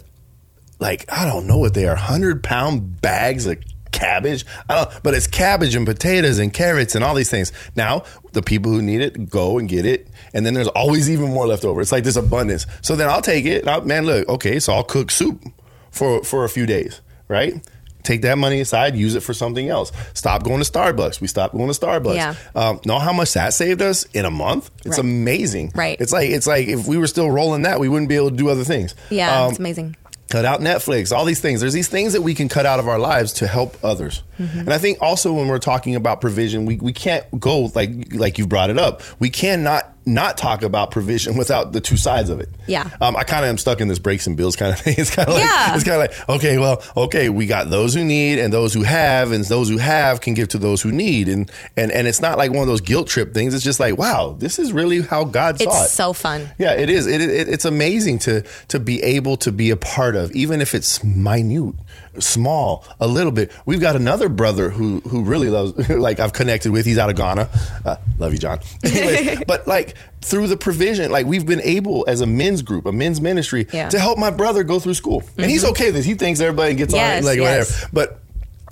like, 0.81 1.05
I 1.13 1.27
don't 1.27 1.47
know 1.47 1.59
what 1.59 1.75
they 1.75 1.85
are, 1.87 1.95
100 1.95 2.43
pound 2.43 3.01
bags 3.01 3.47
of 3.47 3.63
cabbage. 3.95 4.45
I 4.69 4.75
don't, 4.85 5.03
but 5.03 5.15
it's 5.15 5.27
cabbage 5.27 5.75
and 5.75 5.87
potatoes 5.87 6.39
and 6.39 6.53
carrots 6.53 6.95
and 6.95 7.03
all 7.05 7.15
these 7.15 7.31
things. 7.31 7.53
Now, 7.77 8.05
the 8.33 8.43
people 8.43 8.73
who 8.73 8.83
need 8.83 9.01
it 9.01 9.31
go 9.31 9.59
and 9.59 9.69
get 9.69 9.87
it. 9.87 10.09
And 10.35 10.45
then 10.45 10.55
there's 10.55 10.69
always 10.69 11.09
even 11.09 11.31
more 11.31 11.47
left 11.47 11.65
over. 11.65 11.81
It's 11.81 11.93
like 11.93 12.05
this 12.05 12.17
abundance. 12.17 12.67
So 12.83 12.97
then 12.97 13.09
I'll 13.09 13.23
take 13.23 13.45
it. 13.47 13.67
I'll, 13.69 13.83
man, 13.83 14.05
look, 14.05 14.29
okay, 14.29 14.59
so 14.61 14.73
I'll 14.75 14.85
cook 14.85 15.11
soup 15.11 15.43
for, 15.91 16.23
for 16.25 16.45
a 16.45 16.49
few 16.49 16.67
days, 16.67 17.01
right? 17.29 17.55
Take 18.03 18.21
that 18.21 18.37
money 18.37 18.61
aside, 18.61 18.97
use 18.97 19.15
it 19.15 19.21
for 19.23 19.33
something 19.33 19.71
else. 19.71 19.91
Stop 20.13 20.43
going 20.43 20.63
to 20.63 20.71
Starbucks. 20.71 21.23
We 21.23 21.27
stopped 21.27 21.55
going 21.57 21.73
to 21.73 21.81
Starbucks. 21.81 22.17
Yeah. 22.17 22.35
Um, 22.55 22.79
know 22.85 22.99
how 22.99 23.15
much 23.15 23.33
that 23.33 23.55
saved 23.55 23.81
us 23.81 24.03
in 24.13 24.27
a 24.27 24.31
month? 24.31 24.71
It's 24.85 24.89
Right. 24.89 24.99
amazing. 24.99 25.73
Right. 25.75 25.97
It's 25.99 26.13
like 26.13 26.29
it's 26.29 26.47
like 26.47 26.69
if 26.69 26.87
we 26.87 26.99
were 26.99 27.07
still 27.07 27.31
rolling 27.31 27.63
that, 27.63 27.81
we 27.81 27.89
wouldn't 27.89 28.11
be 28.11 28.17
able 28.17 28.29
to 28.31 28.37
do 28.37 28.51
other 28.51 28.63
things. 28.65 28.95
Yeah, 29.09 29.45
Um, 29.45 29.51
it's 29.53 29.59
amazing. 29.59 29.97
Cut 30.35 30.45
out 30.45 30.59
Netflix, 30.59 31.17
all 31.17 31.25
these 31.25 31.41
things. 31.41 31.61
There's 31.61 31.73
these 31.73 31.87
things 31.87 32.13
that 32.13 32.23
we 32.23 32.35
can 32.35 32.49
cut 32.49 32.67
out 32.67 32.81
of 32.81 32.89
our 32.89 32.99
lives 32.99 33.35
to 33.35 33.47
help 33.47 33.77
others. 33.85 34.25
Mm-hmm. 34.41 34.59
And 34.59 34.73
I 34.73 34.79
think 34.79 34.99
also 35.01 35.33
when 35.33 35.47
we're 35.47 35.61
talking 35.61 35.95
about 35.95 36.21
provision, 36.21 36.67
we, 36.67 36.77
we 36.77 36.93
can't 36.93 37.25
go 37.39 37.71
like 37.77 38.13
like 38.13 38.37
you 38.37 38.45
brought 38.49 38.69
it 38.69 38.77
up. 38.77 39.03
We 39.21 39.31
cannot 39.31 39.94
not 40.07 40.37
talk 40.37 40.63
about 40.63 40.91
provision 40.91 41.37
without 41.39 41.73
the 41.73 41.81
two 41.81 41.97
sides 41.97 42.29
of 42.31 42.41
it. 42.41 42.49
Yeah. 42.67 42.91
Um, 43.01 43.17
I 43.17 43.25
kind 43.25 43.45
of 43.45 43.49
am 43.49 43.59
stuck 43.59 43.81
in 43.81 43.89
this 43.89 43.99
breaks 43.99 44.27
and 44.27 44.37
bills 44.37 44.57
kind 44.57 44.73
of 44.73 44.79
thing. 44.81 44.95
It's 44.99 45.15
kind 45.15 45.29
of 45.29 45.35
like 45.35 45.45
Yeah. 45.45 45.75
it's 45.75 45.85
kind 45.85 46.03
of 46.03 46.11
like 46.11 46.29
okay, 46.29 46.59
well, 46.59 46.83
okay, 46.97 47.29
we 47.29 47.47
got 47.47 47.71
those 47.71 47.95
who 47.95 48.05
need 48.05 48.39
and 48.39 48.53
those 48.53 48.75
who 48.75 48.83
have, 48.83 49.33
and 49.33 49.45
those 49.45 49.69
who 49.69 49.79
have 49.79 50.21
can 50.21 50.35
give 50.35 50.49
to 50.49 50.59
those 50.59 50.83
who 50.83 50.93
need, 50.93 51.29
and 51.29 51.51
and 51.77 51.91
and 51.91 52.07
it's 52.07 52.21
not 52.21 52.39
like 52.39 52.51
one 52.51 52.61
of 52.63 52.69
those 52.69 52.81
guilt 52.81 53.09
trip 53.09 53.33
things. 53.35 53.55
It's 53.55 53.65
just 53.65 53.81
like 53.81 53.97
wow, 53.99 54.37
this 54.39 54.59
is 54.59 54.73
really 54.73 55.01
how 55.03 55.25
God 55.25 55.59
saw 55.59 55.71
it. 55.71 55.85
It's 55.85 55.93
so 55.93 56.13
fun. 56.13 56.49
Yeah, 56.59 56.73
it 56.75 56.91
is. 56.91 57.07
It, 57.07 57.21
it, 57.21 57.49
it's 57.49 57.65
amazing 57.65 58.19
to 58.21 58.43
to 58.69 58.79
be 58.81 59.03
able 59.03 59.37
to 59.39 59.53
be 59.53 59.71
a 59.71 59.77
part 59.77 60.17
of, 60.17 60.31
even 60.33 60.61
if 60.61 60.75
it's 60.75 61.03
minute, 61.05 61.75
small, 62.21 62.85
a 63.01 63.07
little 63.07 63.33
bit. 63.33 63.51
We've 63.67 63.81
got 63.81 63.97
another 63.97 64.29
brother 64.29 64.71
who 64.71 65.01
who 65.01 65.23
really 65.25 65.49
loves, 65.51 65.89
like 65.89 66.21
I've 66.21 66.33
connected 66.33 66.73
with. 66.73 66.87
He's 66.87 66.99
out 66.99 67.11
of 67.11 67.17
Ghana. 67.17 67.49
Uh, 67.85 67.97
love 68.19 68.33
you, 68.33 68.39
John. 68.39 68.61
Anyways, 68.85 69.45
but 69.47 69.67
like 69.67 69.95
through 70.23 70.47
the 70.49 70.57
provision, 70.57 71.11
like 71.11 71.27
we've 71.27 71.47
been 71.47 71.61
able 71.63 72.05
as 72.09 72.21
a 72.21 72.27
men's 72.27 72.63
group, 72.63 72.87
a 72.87 72.93
men's 72.93 73.21
ministry, 73.21 73.67
Yeah. 73.73 73.89
to 73.91 73.99
help 73.99 74.19
my 74.19 74.31
brother 74.31 74.65
go 74.65 74.79
through 74.81 74.95
school, 74.95 75.23
and 75.39 75.51
he's 75.51 75.65
okay 75.65 75.87
with 75.87 75.97
this. 75.97 76.05
He 76.05 76.15
thinks 76.15 76.41
everybody 76.41 76.75
gets 76.75 76.93
on 76.95 76.99
Yes, 77.01 77.23
it, 77.23 77.27
like 77.27 77.39
yes. 77.39 77.71
whatever. 77.83 77.91
But 77.93 78.21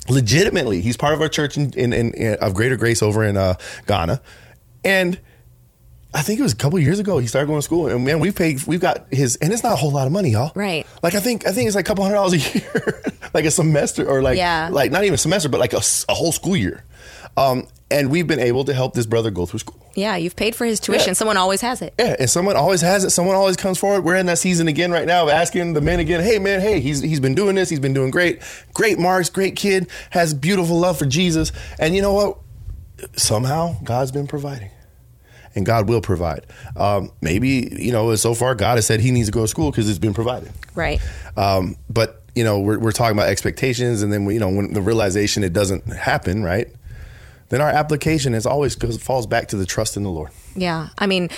legitimately, 0.08 0.80
he's 0.80 0.96
part 0.96 1.14
of 1.14 1.20
our 1.20 1.28
church 1.28 1.56
in, 1.56 1.72
in, 1.74 1.92
in, 1.92 2.12
in 2.14 2.34
of 2.36 2.54
Greater 2.54 2.76
Grace 2.76 3.02
over 3.02 3.24
in 3.24 3.36
uh, 3.36 3.54
Ghana, 3.86 4.20
and. 4.84 5.18
I 6.14 6.20
think 6.22 6.38
it 6.40 6.42
was 6.42 6.52
a 6.52 6.56
couple 6.56 6.78
years 6.78 6.98
ago 6.98 7.18
he 7.18 7.26
started 7.26 7.46
going 7.46 7.58
to 7.58 7.62
school, 7.64 7.86
and 7.88 8.04
man, 8.04 8.20
we've 8.20 8.34
paid, 8.36 8.62
we've 8.66 8.80
got 8.80 9.06
his, 9.10 9.36
and 9.36 9.52
it's 9.52 9.62
not 9.62 9.72
a 9.72 9.76
whole 9.76 9.90
lot 9.92 10.06
of 10.06 10.12
money, 10.12 10.30
y'all. 10.30 10.52
Right. 10.54 10.86
Like 11.02 11.14
I 11.14 11.20
think, 11.20 11.46
I 11.46 11.52
think 11.52 11.66
it's 11.68 11.74
like 11.76 11.86
a 11.86 11.88
couple 11.88 12.04
hundred 12.04 12.16
dollars 12.16 12.32
a 12.34 12.38
year, 12.58 13.02
like 13.32 13.44
a 13.46 13.50
semester, 13.50 14.06
or 14.06 14.20
like, 14.22 14.36
Yeah. 14.36 14.68
like 14.70 14.90
not 14.92 15.04
even 15.04 15.14
a 15.14 15.18
semester, 15.18 15.48
but 15.48 15.58
like 15.60 15.72
a 15.72 15.80
whole 16.10 16.32
school 16.32 16.56
year. 16.56 16.84
Um, 17.36 17.66
and 17.90 18.10
we've 18.10 18.26
been 18.26 18.40
able 18.40 18.64
to 18.66 18.74
help 18.74 18.92
this 18.94 19.06
brother 19.06 19.30
go 19.30 19.46
through 19.46 19.60
school. 19.60 19.78
Yeah, 19.94 20.16
you've 20.16 20.36
paid 20.36 20.54
for 20.54 20.64
his 20.66 20.80
tuition. 20.80 21.08
Yeah. 21.08 21.12
Someone 21.14 21.36
always 21.36 21.60
has 21.62 21.80
it. 21.82 21.92
Yeah, 21.98 22.16
and 22.18 22.28
someone 22.28 22.56
always 22.56 22.80
has 22.82 23.04
it. 23.04 23.10
Someone 23.10 23.36
always 23.36 23.56
comes 23.56 23.78
forward. 23.78 24.02
We're 24.04 24.16
in 24.16 24.26
that 24.26 24.38
season 24.38 24.68
again 24.68 24.90
right 24.90 25.06
now 25.06 25.24
of 25.24 25.28
asking 25.30 25.72
the 25.74 25.80
men 25.82 26.00
again, 26.00 26.22
hey 26.22 26.38
man, 26.38 26.60
hey, 26.60 26.80
he's 26.80 27.00
he's 27.00 27.20
been 27.20 27.34
doing 27.34 27.54
this, 27.54 27.68
he's 27.68 27.80
been 27.80 27.92
doing 27.94 28.10
great. 28.10 28.40
Great 28.74 28.98
marks, 28.98 29.28
great 29.30 29.56
kid, 29.56 29.88
has 30.10 30.32
beautiful 30.34 30.78
love 30.78 30.98
for 30.98 31.04
Jesus. 31.06 31.52
And 31.78 31.94
you 31.94 32.00
know 32.02 32.12
what? 32.14 32.38
Somehow 33.16 33.76
God's 33.82 34.12
been 34.12 34.26
providing. 34.26 34.70
And 35.54 35.66
God 35.66 35.88
will 35.88 36.00
provide. 36.00 36.46
Um, 36.76 37.10
maybe, 37.20 37.68
you 37.72 37.92
know, 37.92 38.14
so 38.16 38.34
far 38.34 38.54
God 38.54 38.76
has 38.76 38.86
said 38.86 39.00
he 39.00 39.10
needs 39.10 39.28
to 39.28 39.32
go 39.32 39.42
to 39.42 39.48
school 39.48 39.70
because 39.70 39.88
it's 39.88 39.98
been 39.98 40.14
provided. 40.14 40.50
Right. 40.74 41.00
Um, 41.36 41.76
but, 41.90 42.22
you 42.34 42.42
know, 42.42 42.60
we're, 42.60 42.78
we're 42.78 42.92
talking 42.92 43.16
about 43.16 43.28
expectations. 43.28 44.02
And 44.02 44.12
then, 44.12 44.28
you 44.30 44.40
know, 44.40 44.48
when 44.48 44.72
the 44.72 44.80
realization 44.80 45.44
it 45.44 45.52
doesn't 45.52 45.86
happen, 45.92 46.42
right? 46.42 46.68
Then 47.50 47.60
our 47.60 47.68
application 47.68 48.32
is 48.32 48.46
always 48.46 48.76
goes, 48.76 48.96
falls 48.96 49.26
back 49.26 49.48
to 49.48 49.56
the 49.56 49.66
trust 49.66 49.98
in 49.98 50.04
the 50.04 50.10
Lord. 50.10 50.30
Yeah. 50.56 50.88
I 50.96 51.06
mean, 51.06 51.28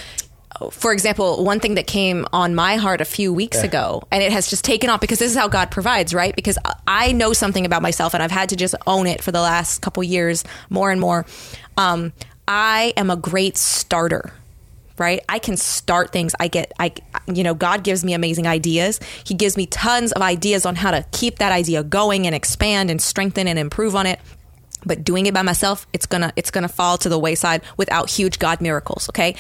for 0.71 0.93
example, 0.93 1.45
one 1.45 1.59
thing 1.59 1.75
that 1.75 1.89
came 1.89 2.27
on 2.33 2.55
my 2.55 2.77
heart 2.77 3.01
a 3.01 3.05
few 3.05 3.33
weeks 3.33 3.65
ago, 3.65 4.05
and 4.13 4.23
it 4.23 4.31
has 4.31 4.49
just 4.49 4.65
taken 4.65 4.89
off 4.89 5.01
because 5.01 5.19
this 5.19 5.33
is 5.33 5.37
how 5.37 5.49
God 5.49 5.73
provides, 5.73 6.15
right? 6.15 6.35
Because 6.37 6.57
I 6.87 7.11
know 7.11 7.33
something 7.33 7.67
about 7.67 7.83
myself 7.83 8.15
and 8.15 8.23
I've 8.23 8.31
had 8.31 8.51
to 8.51 8.57
just 8.57 8.77
own 8.87 9.09
it 9.09 9.21
for 9.21 9.33
the 9.33 9.41
last 9.41 9.83
couple 9.83 10.05
years 10.05 10.45
more 10.71 10.93
and 10.93 11.01
more. 11.01 11.27
Um, 11.77 12.13
I 12.47 12.93
am 12.97 13.11
a 13.11 13.17
great 13.17 13.57
starter. 13.57 14.33
Right? 14.97 15.25
I 15.29 15.41
can 15.41 15.57
start 15.57 16.13
things. 16.13 16.37
I 16.39 16.47
get, 16.47 16.73
I, 16.79 16.93
you 17.27 17.43
know, 17.43 17.53
God 17.53 17.83
gives 17.83 18.05
me 18.05 18.15
amazing 18.15 18.47
ideas. 18.47 19.01
He 19.25 19.35
gives 19.35 19.57
me 19.57 19.67
tons 19.67 20.13
of 20.13 20.23
ideas 20.23 20.65
on 20.65 20.77
how 20.77 20.93
to 20.93 21.05
keep 21.11 21.39
that 21.39 21.51
idea 21.51 21.83
going 21.83 22.29
and 22.29 22.35
expand 22.35 22.93
and 22.93 23.03
strengthen 23.03 23.49
and 23.49 23.59
improve 23.59 23.97
on 23.97 24.07
it 24.07 24.21
but 24.87 25.05
doing 25.05 25.27
it 25.27 25.35
by 25.35 25.43
myself 25.43 25.87
it's 25.93 26.07
gonna 26.07 26.33
it's 26.37 26.51
gonna 26.51 26.69
fall 26.69 26.99
to 26.99 27.09
the 27.09 27.19
wayside 27.19 27.63
without 27.77 28.11
huge 28.11 28.39
god 28.39 28.61
miracles 28.61 29.09
okay 29.09 29.35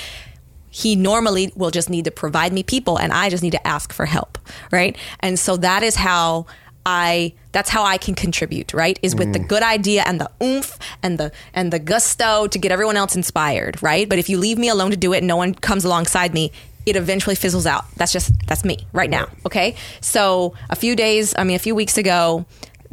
he 0.71 0.97
normally 0.97 1.53
will 1.55 1.71
just 1.71 1.89
need 1.89 2.05
to 2.05 2.11
provide 2.11 2.53
me 2.53 2.63
people 2.63 2.97
and 2.97 3.13
i 3.13 3.29
just 3.29 3.43
need 3.43 3.53
to 3.53 3.67
ask 3.67 3.93
for 3.93 4.07
help 4.07 4.39
right 4.73 4.97
and 5.21 5.39
so 5.39 5.57
that 5.57 5.83
is 5.83 5.97
how 5.97 6.47
i 6.87 7.33
that's 7.53 7.71
how 7.71 7.85
i 7.85 7.97
can 7.99 8.15
contribute 8.15 8.73
right? 8.75 8.99
Is 9.03 9.15
with 9.15 9.33
the 9.33 9.39
mm. 9.39 9.49
good 9.49 9.63
idea 9.63 10.03
and 10.07 10.21
the 10.21 10.31
oomph 10.43 10.79
and 11.03 11.19
the 11.19 11.33
and 11.53 11.73
the 11.73 11.79
gusto 11.79 12.47
to 12.47 12.59
get 12.59 12.73
everyone 12.73 12.97
else 12.97 13.17
inspired 13.17 13.83
right? 13.83 14.09
But 14.09 14.19
if 14.19 14.29
you 14.29 14.39
leave 14.39 14.59
me 14.59 14.69
alone 14.69 14.91
to 14.91 14.97
do 14.97 15.13
it 15.13 15.19
and 15.19 15.27
no 15.27 15.37
one 15.37 15.55
comes 15.55 15.85
alongside 15.85 16.35
me 16.35 16.53
it 16.87 16.97
eventually 16.97 17.35
fizzles 17.35 17.65
out. 17.65 17.85
That's 17.97 18.13
just 18.13 18.33
that's 18.47 18.65
me 18.65 18.87
right 18.93 19.11
now 19.11 19.29
okay? 19.47 19.77
So 20.01 20.55
a 20.71 20.77
few 20.77 20.97
days 20.97 21.35
i 21.39 21.45
mean 21.45 21.57
a 21.57 21.61
few 21.61 21.75
weeks 21.75 21.97
ago 21.97 22.45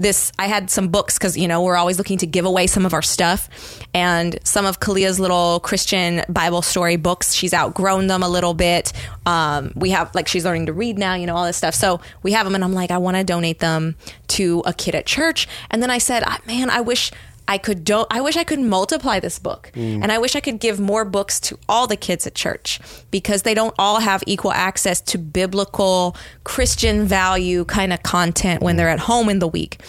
this 0.01 0.31
I 0.39 0.47
had 0.47 0.69
some 0.69 0.87
books 0.89 1.17
because 1.17 1.37
you 1.37 1.47
know 1.47 1.61
we're 1.61 1.75
always 1.75 1.97
looking 1.97 2.17
to 2.19 2.27
give 2.27 2.45
away 2.45 2.67
some 2.67 2.85
of 2.85 2.93
our 2.93 3.01
stuff, 3.01 3.49
and 3.93 4.37
some 4.43 4.65
of 4.65 4.79
Kalia's 4.79 5.19
little 5.19 5.59
Christian 5.61 6.23
Bible 6.29 6.61
story 6.61 6.95
books. 6.95 7.33
She's 7.33 7.53
outgrown 7.53 8.07
them 8.07 8.23
a 8.23 8.29
little 8.29 8.53
bit. 8.53 8.93
Um, 9.25 9.71
we 9.75 9.91
have 9.91 10.13
like 10.15 10.27
she's 10.27 10.45
learning 10.45 10.65
to 10.67 10.73
read 10.73 10.97
now, 10.97 11.13
you 11.15 11.25
know 11.25 11.35
all 11.35 11.45
this 11.45 11.57
stuff. 11.57 11.75
So 11.75 12.01
we 12.23 12.31
have 12.33 12.45
them, 12.45 12.55
and 12.55 12.63
I'm 12.63 12.73
like, 12.73 12.91
I 12.91 12.97
want 12.97 13.17
to 13.17 13.23
donate 13.23 13.59
them 13.59 13.95
to 14.29 14.63
a 14.65 14.73
kid 14.73 14.95
at 14.95 15.05
church. 15.05 15.47
And 15.69 15.81
then 15.81 15.89
I 15.89 15.97
said, 15.97 16.23
"Ah, 16.25 16.39
man, 16.45 16.69
I 16.69 16.81
wish. 16.81 17.11
I 17.51 17.57
could 17.57 17.83
don't 17.83 18.07
I 18.09 18.21
wish 18.21 18.37
I 18.37 18.45
could 18.45 18.61
multiply 18.61 19.19
this 19.19 19.37
book. 19.37 19.71
Mm. 19.75 20.01
And 20.03 20.09
I 20.09 20.19
wish 20.19 20.37
I 20.37 20.39
could 20.39 20.61
give 20.61 20.79
more 20.79 21.03
books 21.03 21.37
to 21.41 21.59
all 21.67 21.85
the 21.85 21.97
kids 21.97 22.25
at 22.25 22.33
church 22.33 22.79
because 23.11 23.41
they 23.41 23.53
don't 23.53 23.75
all 23.77 23.99
have 23.99 24.23
equal 24.25 24.53
access 24.53 25.01
to 25.01 25.17
biblical 25.17 26.15
Christian 26.45 27.05
value 27.05 27.65
kind 27.65 27.91
of 27.91 28.03
content 28.03 28.63
when 28.63 28.77
they're 28.77 28.87
at 28.87 28.99
home 28.99 29.27
in 29.27 29.39
the 29.39 29.49
week. 29.49 29.81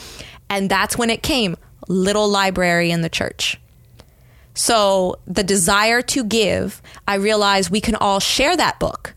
And 0.51 0.69
that's 0.69 0.99
when 0.99 1.09
it 1.09 1.23
came, 1.23 1.57
little 1.87 2.29
library 2.29 2.91
in 2.91 3.03
the 3.03 3.09
church. 3.09 3.61
So 4.55 5.21
the 5.29 5.45
desire 5.45 6.03
to 6.03 6.25
give, 6.25 6.83
I 7.07 7.15
realized 7.15 7.71
we 7.71 7.81
can 7.81 7.95
all 7.95 8.19
share 8.19 8.57
that 8.57 8.81
book 8.81 9.15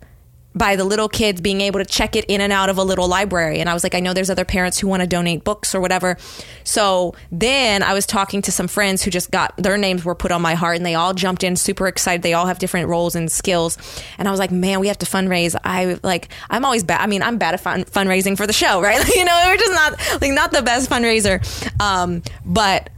by 0.56 0.78
the 0.78 0.86
little 0.86 1.10
kids 1.10 1.41
being 1.41 1.60
able 1.62 1.80
to 1.80 1.86
check 1.86 2.15
it 2.15 2.24
in 2.26 2.39
and 2.39 2.54
out 2.54 2.70
of 2.70 2.78
a 2.78 2.84
little 2.84 3.08
library. 3.08 3.60
And 3.60 3.70
I 3.70 3.74
was 3.74 3.84
like, 3.84 3.94
I 3.94 4.00
know 4.00 4.13
there's 4.13 4.30
other 4.30 4.46
parents 4.46 4.80
who 4.80 4.88
want 4.88 5.02
to 5.02 5.08
donate 5.08 5.44
books 5.44 5.76
or 5.76 5.82
whatever. 5.82 6.18
So 6.63 7.13
then 7.32 7.84
I 7.84 7.94
was 7.94 8.06
talking 8.06 8.41
to 8.44 8.52
some 8.52 8.68
friends 8.68 9.04
who 9.04 9.12
just 9.12 9.32
got 9.32 9.56
their 9.58 9.78
names 9.78 10.06
were 10.06 10.15
put 10.15 10.32
on 10.32 10.41
my 10.41 10.56
heart 10.56 10.78
and 10.78 10.86
they 10.86 10.96
all 10.96 11.13
jumped 11.13 11.44
in 11.44 11.58
super 11.58 11.88
excited. 11.88 12.24
They 12.24 12.34
all 12.34 12.46
have 12.46 12.60
different 12.60 12.88
roles 12.88 13.15
and 13.15 13.30
skills. 13.30 13.78
And 14.18 14.28
I 14.28 14.32
was 14.32 14.39
like, 14.39 14.52
man, 14.52 14.80
we 14.80 14.88
have 14.88 15.00
to 15.00 15.06
fundraise. 15.06 15.56
I 15.63 16.00
like, 16.04 16.30
I'm 16.50 16.63
always 16.63 16.84
bad. 16.84 17.02
I 17.02 17.08
mean, 17.08 17.22
I'm 17.22 17.38
bad 17.38 17.54
at 17.54 17.60
fun- 17.60 17.84
fundraising 17.84 18.38
for 18.38 18.48
the 18.48 18.54
show, 18.54 18.82
right? 18.82 19.06
you 19.13 19.26
know, 19.26 19.41
we're 19.46 19.58
just 19.58 19.74
not 19.74 20.22
like 20.22 20.32
not 20.32 20.52
the 20.52 20.62
best 20.62 20.89
fundraiser. 20.89 21.41
Um, 21.82 22.24
but 22.46 22.89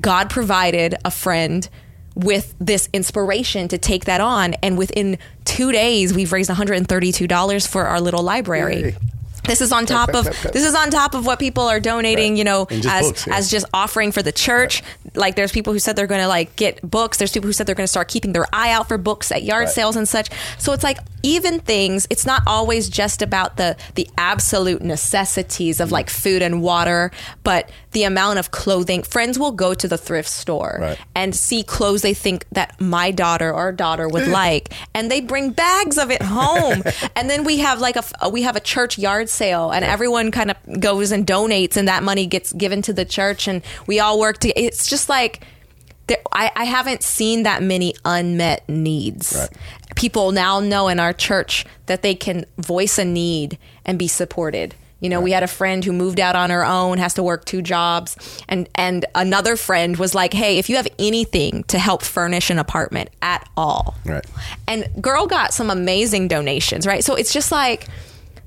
God 0.00 0.30
provided 0.30 0.94
a 1.04 1.10
friend 1.10 1.68
with 2.16 2.54
this 2.58 2.88
inspiration 2.92 3.68
to 3.68 3.78
take 3.78 4.06
that 4.06 4.20
on. 4.20 4.54
And 4.54 4.76
within 4.76 5.18
two 5.44 5.70
days, 5.70 6.12
we've 6.12 6.32
raised 6.32 6.50
$132 6.50 7.68
for 7.68 7.84
our 7.86 8.00
little 8.00 8.22
library. 8.22 8.80
Yay. 8.80 8.96
This 9.44 9.60
is 9.60 9.70
on 9.70 9.86
top 9.86 10.12
of 10.12 10.24
this 10.24 10.64
is 10.64 10.74
on 10.74 10.90
top 10.90 11.14
of 11.14 11.24
what 11.24 11.38
people 11.38 11.68
are 11.68 11.78
donating, 11.78 12.32
Right. 12.32 12.38
you 12.38 12.42
know, 12.42 12.66
as 12.68 13.06
books, 13.06 13.26
yeah. 13.28 13.36
as 13.36 13.48
just 13.48 13.64
offering 13.72 14.10
for 14.10 14.20
the 14.20 14.32
church. 14.32 14.82
Like 15.14 15.36
there's 15.36 15.52
people 15.52 15.72
who 15.72 15.78
said 15.78 15.94
they're 15.94 16.08
going 16.08 16.20
to 16.22 16.26
like 16.26 16.56
get 16.56 16.80
books. 16.82 17.18
There's 17.18 17.30
people 17.30 17.46
who 17.46 17.52
said 17.52 17.66
they're 17.68 17.76
going 17.76 17.84
to 17.84 17.88
start 17.88 18.08
keeping 18.08 18.32
their 18.32 18.46
eye 18.52 18.72
out 18.72 18.88
for 18.88 18.98
books 18.98 19.30
at 19.30 19.44
yard 19.44 19.66
Right. 19.66 19.72
sales 19.72 19.94
and 19.94 20.08
such. 20.08 20.30
So 20.58 20.72
it's 20.72 20.82
like 20.82 20.98
even 21.26 21.58
things 21.58 22.06
it's 22.08 22.24
not 22.24 22.40
always 22.46 22.88
just 22.88 23.20
about 23.20 23.56
the 23.56 23.76
the 23.96 24.08
absolute 24.16 24.80
necessities 24.80 25.80
of 25.80 25.90
like 25.90 26.08
food 26.08 26.40
and 26.40 26.62
water 26.62 27.10
but 27.42 27.68
the 27.90 28.04
amount 28.04 28.38
of 28.38 28.52
clothing 28.52 29.02
friends 29.02 29.36
will 29.36 29.50
go 29.50 29.74
to 29.74 29.88
the 29.88 29.98
thrift 29.98 30.28
store 30.28 30.78
Right. 30.80 30.98
and 31.16 31.34
see 31.34 31.64
clothes 31.64 32.02
they 32.02 32.14
think 32.14 32.46
that 32.52 32.80
my 32.80 33.10
daughter 33.10 33.52
or 33.52 33.72
daughter 33.72 34.08
would 34.08 34.28
like 34.42 34.72
and 34.94 35.10
they 35.10 35.20
bring 35.20 35.50
bags 35.50 35.98
of 35.98 36.12
it 36.12 36.22
home 36.22 36.82
and 37.16 37.28
then 37.28 37.42
we 37.42 37.58
have 37.58 37.80
like 37.80 37.96
a 37.96 38.28
we 38.28 38.42
have 38.42 38.54
a 38.54 38.60
church 38.60 38.96
yard 38.96 39.28
sale 39.28 39.72
and 39.72 39.84
everyone 39.84 40.30
kind 40.30 40.52
of 40.52 40.80
goes 40.80 41.10
and 41.10 41.26
donates 41.26 41.76
and 41.76 41.88
that 41.88 42.04
money 42.04 42.26
gets 42.26 42.52
given 42.52 42.82
to 42.82 42.92
the 42.92 43.04
church 43.04 43.48
and 43.48 43.62
we 43.88 43.98
all 43.98 44.20
work 44.20 44.38
to 44.38 44.48
it's 44.50 44.88
just 44.88 45.08
like 45.08 45.44
there, 46.08 46.18
I, 46.30 46.52
I 46.54 46.64
haven't 46.66 47.02
seen 47.02 47.42
that 47.42 47.64
many 47.64 47.92
unmet 48.04 48.68
needs. 48.68 49.34
Right. 49.36 49.50
People 49.96 50.30
now 50.30 50.60
know 50.60 50.86
in 50.86 51.00
our 51.00 51.12
church 51.12 51.66
that 51.86 52.02
they 52.02 52.14
can 52.14 52.44
voice 52.58 52.98
a 52.98 53.04
need 53.04 53.58
and 53.84 53.98
be 53.98 54.06
supported. 54.06 54.74
You 55.00 55.10
know, 55.10 55.20
we 55.20 55.32
had 55.32 55.42
a 55.42 55.46
friend 55.48 55.84
who 55.84 55.92
moved 55.92 56.18
out 56.20 56.36
on 56.36 56.48
her 56.50 56.64
own, 56.64 56.96
has 56.98 57.12
to 57.14 57.22
work 57.22 57.44
two 57.44 57.60
jobs, 57.60 58.16
and 58.48 58.66
and 58.76 59.04
another 59.14 59.54
friend 59.56 59.96
was 59.98 60.14
like, 60.14 60.32
"Hey, 60.32 60.58
if 60.58 60.70
you 60.70 60.76
have 60.76 60.88
anything 60.98 61.64
to 61.64 61.78
help 61.78 62.02
furnish 62.02 62.48
an 62.48 62.58
apartment 62.58 63.10
at 63.20 63.46
all," 63.58 63.94
Right. 64.06 64.24
and 64.66 64.88
girl 65.00 65.26
got 65.26 65.52
some 65.52 65.68
amazing 65.70 66.28
donations, 66.28 66.86
right? 66.86 67.04
So 67.04 67.14
it's 67.14 67.32
just 67.32 67.52
like 67.52 67.88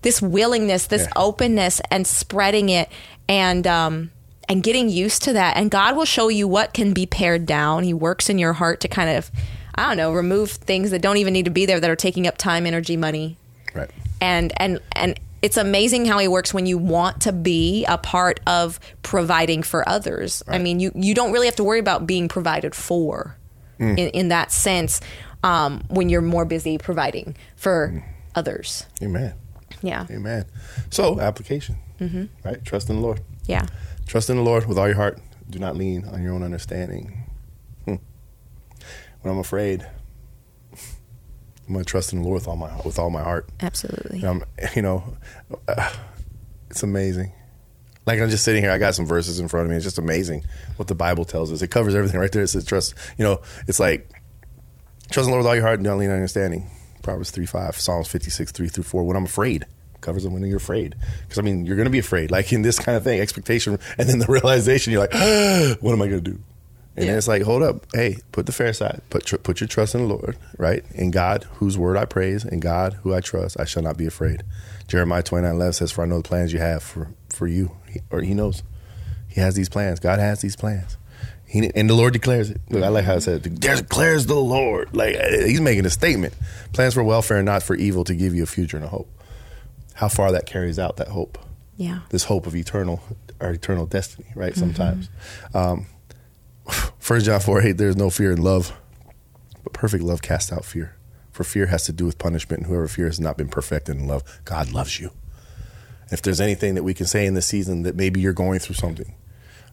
this 0.02 0.22
willingness, 0.24 0.88
this 0.88 1.04
Yeah. 1.04 1.12
openness, 1.16 1.82
and 1.92 2.08
spreading 2.08 2.70
it, 2.70 2.90
and 3.28 3.68
um, 3.68 4.10
and 4.48 4.64
getting 4.64 4.90
used 4.90 5.22
to 5.24 5.34
that. 5.34 5.56
And 5.56 5.70
God 5.70 5.96
will 5.96 6.06
show 6.06 6.30
you 6.30 6.48
what 6.48 6.74
can 6.74 6.94
be 6.94 7.06
pared 7.06 7.46
down. 7.46 7.84
He 7.84 7.94
works 7.94 8.28
in 8.28 8.40
your 8.40 8.54
heart 8.54 8.80
to 8.82 8.88
kind 8.88 9.12
of, 9.16 9.30
I 9.80 9.88
don't 9.88 9.98
know, 9.98 10.12
remove 10.14 10.52
things 10.52 10.92
that 10.92 11.02
don't 11.02 11.18
even 11.18 11.34
need 11.34 11.46
to 11.46 11.52
be 11.52 11.66
there 11.66 11.80
that 11.80 11.90
are 11.90 11.96
taking 11.96 12.28
up 12.28 12.38
time, 12.38 12.66
energy, 12.66 12.98
money, 12.98 13.38
Right. 13.74 13.90
and 14.22 14.52
and 14.58 14.80
and 14.94 15.20
it's 15.42 15.56
amazing 15.56 16.06
how 16.06 16.18
he 16.20 16.28
works 16.28 16.54
when 16.54 16.66
you 16.66 16.78
want 16.78 17.22
to 17.22 17.32
be 17.32 17.86
a 17.86 17.98
part 17.98 18.42
of 18.46 18.80
providing 19.04 19.64
for 19.64 19.88
others. 19.88 20.44
I 20.48 20.58
mean, 20.58 20.80
you 20.82 20.92
you 20.96 21.16
don't 21.16 21.32
really 21.32 21.48
have 21.48 21.56
to 21.58 21.64
worry 21.64 21.80
about 21.80 22.06
being 22.06 22.28
provided 22.28 22.76
for 22.76 23.38
in, 23.80 23.98
in 23.98 24.28
that 24.28 24.52
sense 24.52 25.00
um, 25.42 25.82
when 25.88 26.10
you're 26.10 26.22
more 26.22 26.44
busy 26.44 26.78
providing 26.78 27.38
for 27.56 28.04
others. 28.36 28.86
Amen. 29.02 29.34
Yeah, 29.82 30.06
Amen. 30.12 30.44
So, 30.90 31.22
application, 31.22 31.78
mm-hmm. 32.02 32.26
right? 32.44 32.64
Trust 32.66 32.90
in 32.90 32.98
the 32.98 33.02
Lord. 33.02 33.22
yeah, 33.46 33.66
Trust 34.08 34.30
in 34.30 34.36
the 34.36 34.44
Lord 34.44 34.66
with 34.66 34.78
all 34.78 34.88
your 34.88 34.98
heart. 34.98 35.20
Do 35.50 35.58
not 35.60 35.78
lean 35.78 36.04
on 36.06 36.22
your 36.22 36.34
own 36.34 36.44
understanding. 36.44 37.24
When 39.22 39.34
I'm 39.34 39.40
afraid, 39.40 39.86
I'm 41.68 41.74
going 41.74 41.86
to 41.86 41.90
trust 41.90 42.14
in 42.14 42.22
the 42.22 42.26
Lord 42.26 42.36
with 42.42 42.48
all 42.48 42.56
my 42.56 42.76
with 42.84 42.98
all 42.98 43.10
my 43.10 43.22
heart. 43.22 43.48
absolutely. 43.62 44.24
Um, 44.24 44.44
you 44.76 44.82
know, 44.82 45.04
uh, 45.68 45.94
it's 46.70 46.84
amazing. 46.84 47.32
Like 48.06 48.20
I'm 48.20 48.30
just 48.30 48.44
sitting 48.44 48.64
here, 48.64 48.72
I 48.72 48.80
got 48.80 48.96
some 48.96 49.06
verses 49.06 49.40
in 49.40 49.48
front 49.48 49.66
of 49.66 49.70
me. 49.70 49.76
It's 49.76 49.86
just 49.86 50.00
amazing 50.00 50.44
what 50.78 50.88
the 50.88 50.96
Bible 50.96 51.26
tells 51.26 51.52
us. 51.52 51.62
It 51.62 51.68
covers 51.70 51.94
everything 51.94 52.20
right 52.20 52.32
there. 52.32 52.42
It 52.44 52.48
says 52.48 52.66
trust. 52.66 52.96
You 53.18 53.26
know, 53.26 53.42
it's 53.68 53.80
like 53.80 54.10
trust 55.12 55.28
in 55.28 55.32
the 55.32 55.32
Lord 55.32 55.40
with 55.40 55.48
all 55.48 55.56
your 55.56 55.64
heart 55.66 55.80
and 55.80 55.86
don't 55.86 56.00
lean 56.00 56.10
on 56.10 56.16
understanding. 56.16 56.70
Proverbs 57.04 57.30
three 57.32 57.46
five, 57.46 57.80
Psalms 57.80 58.08
fifty 58.08 58.30
six 58.30 58.52
three 58.52 58.68
through 58.68 58.86
four. 58.86 59.04
When 59.04 59.16
I'm 59.16 59.26
afraid, 59.26 59.66
covers 60.02 60.24
them 60.24 60.34
when 60.34 60.44
you're 60.46 60.58
afraid. 60.58 60.96
Because 61.22 61.38
I 61.38 61.42
mean, 61.44 61.66
you're 61.66 61.76
going 61.76 61.86
to 61.86 61.92
be 61.92 62.00
afraid. 62.00 62.32
Like 62.32 62.52
in 62.52 62.62
this 62.62 62.80
kind 62.80 62.98
of 62.98 63.04
thing, 63.04 63.20
expectation, 63.20 63.78
and 63.98 64.10
then 64.10 64.20
the 64.20 64.26
realization. 64.30 64.92
You're 64.92 65.02
like, 65.08 65.14
what 65.82 65.94
am 65.94 66.02
I 66.02 66.08
going 66.08 66.24
to 66.24 66.32
do? 66.32 66.40
And 67.00 67.06
Yeah. 67.06 67.12
then 67.14 67.18
it's 67.18 67.30
like, 67.30 67.44
hold 67.44 67.64
up, 67.64 67.86
hey, 67.94 68.18
put 68.34 68.46
the 68.46 68.52
fair 68.52 68.74
side, 68.74 69.00
Put 69.10 69.26
tr- 69.26 69.38
put 69.38 69.62
your 69.62 69.70
trust 69.70 69.96
in 69.96 70.02
the 70.02 70.08
Lord, 70.08 70.36
right? 70.58 70.84
In 70.94 71.12
God, 71.12 71.46
whose 71.56 71.78
word 71.78 71.96
I 71.96 72.04
praise, 72.04 72.44
in 72.44 72.60
God, 72.60 72.94
who 73.04 73.14
I 73.14 73.22
trust, 73.22 73.58
I 73.58 73.64
shall 73.64 73.84
not 73.84 73.96
be 73.96 74.06
afraid. 74.06 74.44
Jeremiah 74.90 75.24
twenty 75.24 75.44
nine 75.44 75.52
twenty 75.52 75.54
nine 75.54 75.56
eleven 75.56 75.74
says, 75.74 75.92
"For 75.94 76.04
I 76.04 76.06
know 76.08 76.18
the 76.18 76.28
plans 76.28 76.52
you 76.52 76.60
have 76.60 76.84
for 76.84 77.08
for 77.30 77.48
you," 77.48 77.72
he, 77.88 78.02
or 78.12 78.20
He 78.22 78.34
knows. 78.34 78.64
He 79.30 79.40
has 79.40 79.56
these 79.56 79.70
plans. 79.70 80.02
God 80.02 80.20
has 80.20 80.42
these 80.42 80.58
plans. 80.58 80.98
He, 81.46 81.72
and 81.74 81.90
the 81.90 81.94
Lord 81.94 82.12
declares 82.14 82.50
it. 82.50 82.60
Look, 82.70 82.84
I 82.84 82.90
like 82.90 83.06
how 83.06 83.14
it 83.16 83.22
said, 83.22 83.44
declares 83.44 84.26
the 84.26 84.36
Lord. 84.36 84.94
Like 84.94 85.16
uh, 85.16 85.46
he's 85.46 85.62
making 85.62 85.86
a 85.86 85.90
statement. 85.90 86.34
Plans 86.74 86.94
for 86.96 87.04
welfare 87.04 87.38
and 87.38 87.46
not 87.46 87.64
for 87.64 87.76
evil 87.76 88.04
to 88.04 88.14
give 88.14 88.36
you 88.36 88.44
a 88.44 88.46
future 88.46 88.76
and 88.78 88.86
a 88.86 88.90
hope. 88.90 89.10
How 89.94 90.10
far 90.10 90.32
that 90.34 90.46
carries 90.46 90.78
out 90.78 90.98
that 90.98 91.08
hope 91.10 91.38
Yeah, 91.78 92.00
this 92.10 92.26
hope 92.26 92.46
of 92.46 92.56
eternal 92.56 93.02
our 93.42 93.52
eternal 93.52 93.86
destiny, 93.86 94.28
right? 94.36 94.54
Sometimes. 94.56 95.10
Um, 95.54 95.86
First 97.10 97.26
John 97.26 97.40
4 97.40 97.64
8, 97.64 97.72
there's 97.72 97.96
no 97.96 98.12
fear 98.12 98.32
in 98.32 98.44
love, 98.44 98.72
but 99.64 99.74
perfect 99.74 100.04
love 100.04 100.22
casts 100.22 100.54
out 100.54 100.64
fear. 100.64 100.96
For 101.32 101.44
fear 101.44 101.66
has 101.66 101.86
to 101.86 101.92
do 101.92 102.06
with 102.06 102.20
punishment, 102.20 102.60
and 102.62 102.70
whoever 102.70 102.88
fears 102.88 103.16
has 103.16 103.20
not 103.20 103.36
been 103.36 103.48
perfected 103.48 103.96
in 103.96 104.06
love. 104.06 104.22
God 104.46 104.72
loves 104.72 105.00
you. 105.00 105.10
If 106.12 106.22
there's 106.22 106.40
anything 106.40 106.76
that 106.76 106.84
we 106.84 106.94
can 106.94 107.08
say 107.08 107.26
in 107.26 107.34
this 107.34 107.48
season 107.48 107.82
that 107.82 107.96
maybe 107.96 108.20
you're 108.20 108.32
going 108.32 108.60
through 108.60 108.76
something, 108.76 109.12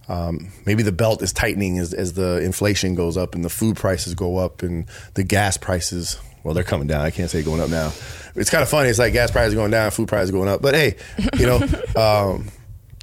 um, 0.08 0.50
maybe 0.64 0.82
the 0.82 0.92
belt 0.92 1.20
is 1.20 1.34
tightening 1.34 1.78
as, 1.78 1.92
as 1.92 2.14
the 2.14 2.38
inflation 2.38 2.94
goes 2.94 3.18
up 3.18 3.34
and 3.34 3.44
the 3.44 3.50
food 3.50 3.76
prices 3.76 4.14
go 4.14 4.38
up 4.38 4.62
and 4.62 4.86
the 5.12 5.22
gas 5.22 5.58
prices, 5.58 6.18
well, 6.42 6.54
they're 6.54 6.64
coming 6.64 6.86
down. 6.86 7.02
I 7.02 7.10
can't 7.10 7.28
say 7.28 7.42
going 7.42 7.60
up 7.60 7.68
now. 7.68 7.92
It's 8.34 8.48
kind 8.48 8.62
of 8.62 8.70
funny. 8.70 8.88
It's 8.88 8.98
like 8.98 9.12
gas 9.12 9.30
prices 9.30 9.52
going 9.52 9.72
down, 9.72 9.90
food 9.90 10.08
prices 10.08 10.30
going 10.30 10.48
up. 10.48 10.62
But 10.62 10.74
hey, 10.74 10.96
you 11.38 11.44
know, 11.44 11.56
um, 11.96 12.48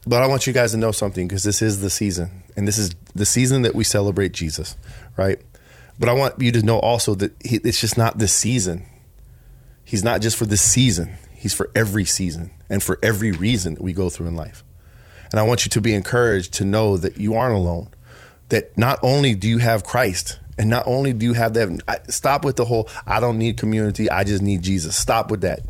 but 0.05 0.21
I 0.21 0.27
want 0.27 0.47
you 0.47 0.53
guys 0.53 0.71
to 0.71 0.77
know 0.77 0.91
something 0.91 1.27
because 1.27 1.43
this 1.43 1.61
is 1.61 1.81
the 1.81 1.89
season, 1.89 2.43
and 2.55 2.67
this 2.67 2.77
is 2.77 2.93
the 3.15 3.25
season 3.25 3.61
that 3.61 3.75
we 3.75 3.83
celebrate 3.83 4.33
Jesus, 4.33 4.75
right? 5.17 5.39
But 5.99 6.09
I 6.09 6.13
want 6.13 6.41
you 6.41 6.51
to 6.51 6.61
know 6.63 6.79
also 6.79 7.15
that 7.15 7.33
he, 7.43 7.57
it's 7.57 7.79
just 7.79 7.97
not 7.97 8.17
this 8.17 8.33
season. 8.33 8.85
He's 9.85 10.03
not 10.03 10.21
just 10.21 10.37
for 10.37 10.45
this 10.45 10.61
season. 10.61 11.15
He's 11.33 11.53
for 11.53 11.69
every 11.75 12.05
season 12.05 12.51
and 12.69 12.81
for 12.81 12.97
every 13.03 13.31
reason 13.31 13.75
that 13.75 13.83
we 13.83 13.93
go 13.93 14.09
through 14.09 14.27
in 14.27 14.35
life. 14.35 14.63
And 15.31 15.39
I 15.39 15.43
want 15.43 15.65
you 15.65 15.69
to 15.69 15.81
be 15.81 15.93
encouraged 15.93 16.53
to 16.55 16.65
know 16.65 16.97
that 16.97 17.17
you 17.17 17.35
aren't 17.35 17.55
alone. 17.55 17.89
That 18.49 18.77
not 18.77 18.99
only 19.01 19.35
do 19.35 19.47
you 19.47 19.57
have 19.57 19.83
Christ, 19.83 20.39
and 20.57 20.69
not 20.69 20.85
only 20.85 21.13
do 21.13 21.25
you 21.25 21.33
have 21.33 21.53
that, 21.55 22.11
stop 22.11 22.45
with 22.45 22.55
the 22.55 22.65
whole 22.65 22.87
"I 23.07 23.19
don't 23.19 23.37
need 23.37 23.57
community, 23.57 24.09
I 24.09 24.23
just 24.23 24.43
need 24.43 24.61
Jesus." 24.61 24.95
Stop 24.95 25.31
with 25.31 25.41
that. 25.41 25.61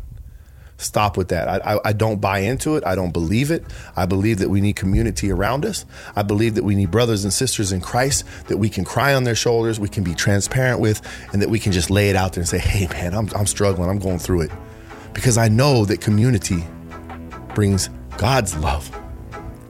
Stop 0.76 1.16
with 1.16 1.28
that. 1.28 1.48
I, 1.48 1.74
I, 1.74 1.80
I 1.86 1.92
don't 1.92 2.20
buy 2.20 2.40
into 2.40 2.76
it. 2.76 2.84
I 2.84 2.94
don't 2.94 3.12
believe 3.12 3.50
it. 3.50 3.64
I 3.96 4.06
believe 4.06 4.38
that 4.38 4.50
we 4.50 4.60
need 4.60 4.74
community 4.74 5.30
around 5.30 5.64
us. 5.64 5.84
I 6.16 6.22
believe 6.22 6.56
that 6.56 6.64
we 6.64 6.74
need 6.74 6.90
brothers 6.90 7.22
and 7.22 7.32
sisters 7.32 7.70
in 7.72 7.80
Christ 7.80 8.24
that 8.48 8.56
we 8.56 8.68
can 8.68 8.84
cry 8.84 9.14
on 9.14 9.24
their 9.24 9.34
shoulders, 9.34 9.78
we 9.78 9.88
can 9.88 10.02
be 10.04 10.14
transparent 10.14 10.80
with, 10.80 11.00
and 11.32 11.40
that 11.40 11.48
we 11.48 11.58
can 11.58 11.72
just 11.72 11.90
lay 11.90 12.10
it 12.10 12.16
out 12.16 12.32
there 12.32 12.42
and 12.42 12.48
say, 12.48 12.58
"Hey, 12.58 12.86
man, 12.88 13.14
I'm 13.14 13.28
I'm 13.36 13.46
struggling. 13.46 13.88
I'm 13.88 13.98
going 13.98 14.18
through 14.18 14.42
it," 14.42 14.50
because 15.12 15.38
I 15.38 15.48
know 15.48 15.84
that 15.84 16.00
community 16.00 16.64
brings 17.54 17.88
God's 18.16 18.56
love 18.56 18.90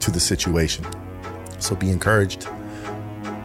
to 0.01 0.11
the 0.11 0.21
situation. 0.21 0.85
So 1.59 1.77
be 1.77 1.91
encouraged. 1.91 2.49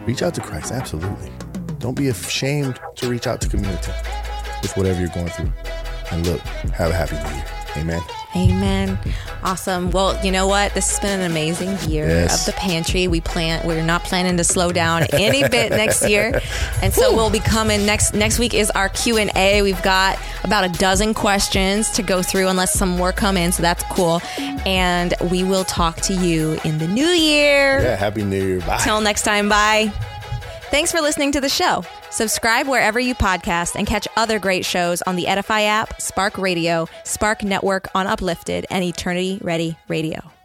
Reach 0.06 0.22
out 0.22 0.34
to 0.34 0.40
Christ, 0.40 0.72
absolutely. 0.72 1.30
Don't 1.78 1.94
be 1.94 2.08
ashamed 2.08 2.80
to 2.96 3.08
reach 3.08 3.26
out 3.26 3.40
to 3.42 3.48
community 3.48 3.92
with 4.62 4.76
whatever 4.76 5.00
you're 5.00 5.08
going 5.10 5.28
through. 5.28 5.52
And 6.10 6.26
look, 6.26 6.40
have 6.40 6.90
a 6.90 6.94
happy 6.94 7.16
new 7.16 7.34
year. 7.36 7.44
Amen. 7.76 8.02
Amen. 8.34 8.98
Awesome. 9.44 9.90
Well, 9.92 10.18
you 10.24 10.32
know 10.32 10.46
what? 10.48 10.74
This 10.74 10.90
has 10.90 10.98
been 11.00 11.20
an 11.20 11.30
amazing 11.30 11.78
year 11.90 12.06
Yes. 12.08 12.40
of 12.48 12.52
the 12.52 12.60
pantry. 12.60 13.06
We 13.06 13.20
plan. 13.20 13.64
We're 13.66 13.82
not 13.82 14.02
planning 14.04 14.36
to 14.38 14.44
slow 14.44 14.72
down 14.72 15.04
any 15.12 15.48
bit 15.48 15.70
next 15.70 16.08
year, 16.08 16.40
and 16.82 16.92
so 16.92 17.14
we'll 17.14 17.30
be 17.30 17.38
coming 17.40 17.86
next. 17.86 18.12
Next 18.12 18.38
week 18.40 18.54
is 18.54 18.70
our 18.72 18.88
Q 18.88 19.18
and 19.18 19.30
A. 19.36 19.62
We've 19.62 19.80
got 19.82 20.18
about 20.42 20.64
a 20.64 20.68
dozen 20.68 21.14
questions 21.14 21.90
to 21.90 22.02
go 22.02 22.22
through, 22.22 22.48
unless 22.48 22.72
some 22.72 22.88
more 22.90 23.12
come 23.12 23.36
in. 23.36 23.52
So 23.52 23.62
that's 23.62 23.84
cool. 23.84 24.20
And 24.66 25.14
we 25.30 25.44
will 25.44 25.64
talk 25.64 25.96
to 26.02 26.12
you 26.12 26.58
in 26.64 26.78
the 26.78 26.88
new 26.88 27.06
year. 27.06 27.80
Yeah, 27.82 27.96
happy 27.96 28.24
new 28.24 28.44
year. 28.44 28.60
Bye. 28.60 28.78
Till 28.78 29.00
next 29.00 29.22
time. 29.22 29.48
Bye. 29.48 29.92
Thanks 30.70 30.90
for 30.92 31.00
listening 31.00 31.30
to 31.32 31.40
the 31.40 31.48
show. 31.48 31.84
Subscribe 32.10 32.66
wherever 32.66 32.98
you 32.98 33.14
podcast 33.14 33.76
and 33.76 33.86
catch 33.86 34.08
other 34.16 34.38
great 34.38 34.64
shows 34.64 35.02
on 35.02 35.16
the 35.16 35.26
Edify 35.26 35.62
app, 35.62 36.00
Spark 36.00 36.38
Radio, 36.38 36.86
Spark 37.04 37.42
Network 37.42 37.88
on 37.94 38.06
Uplifted, 38.06 38.66
and 38.70 38.84
Eternity 38.84 39.38
Ready 39.42 39.76
Radio. 39.88 40.39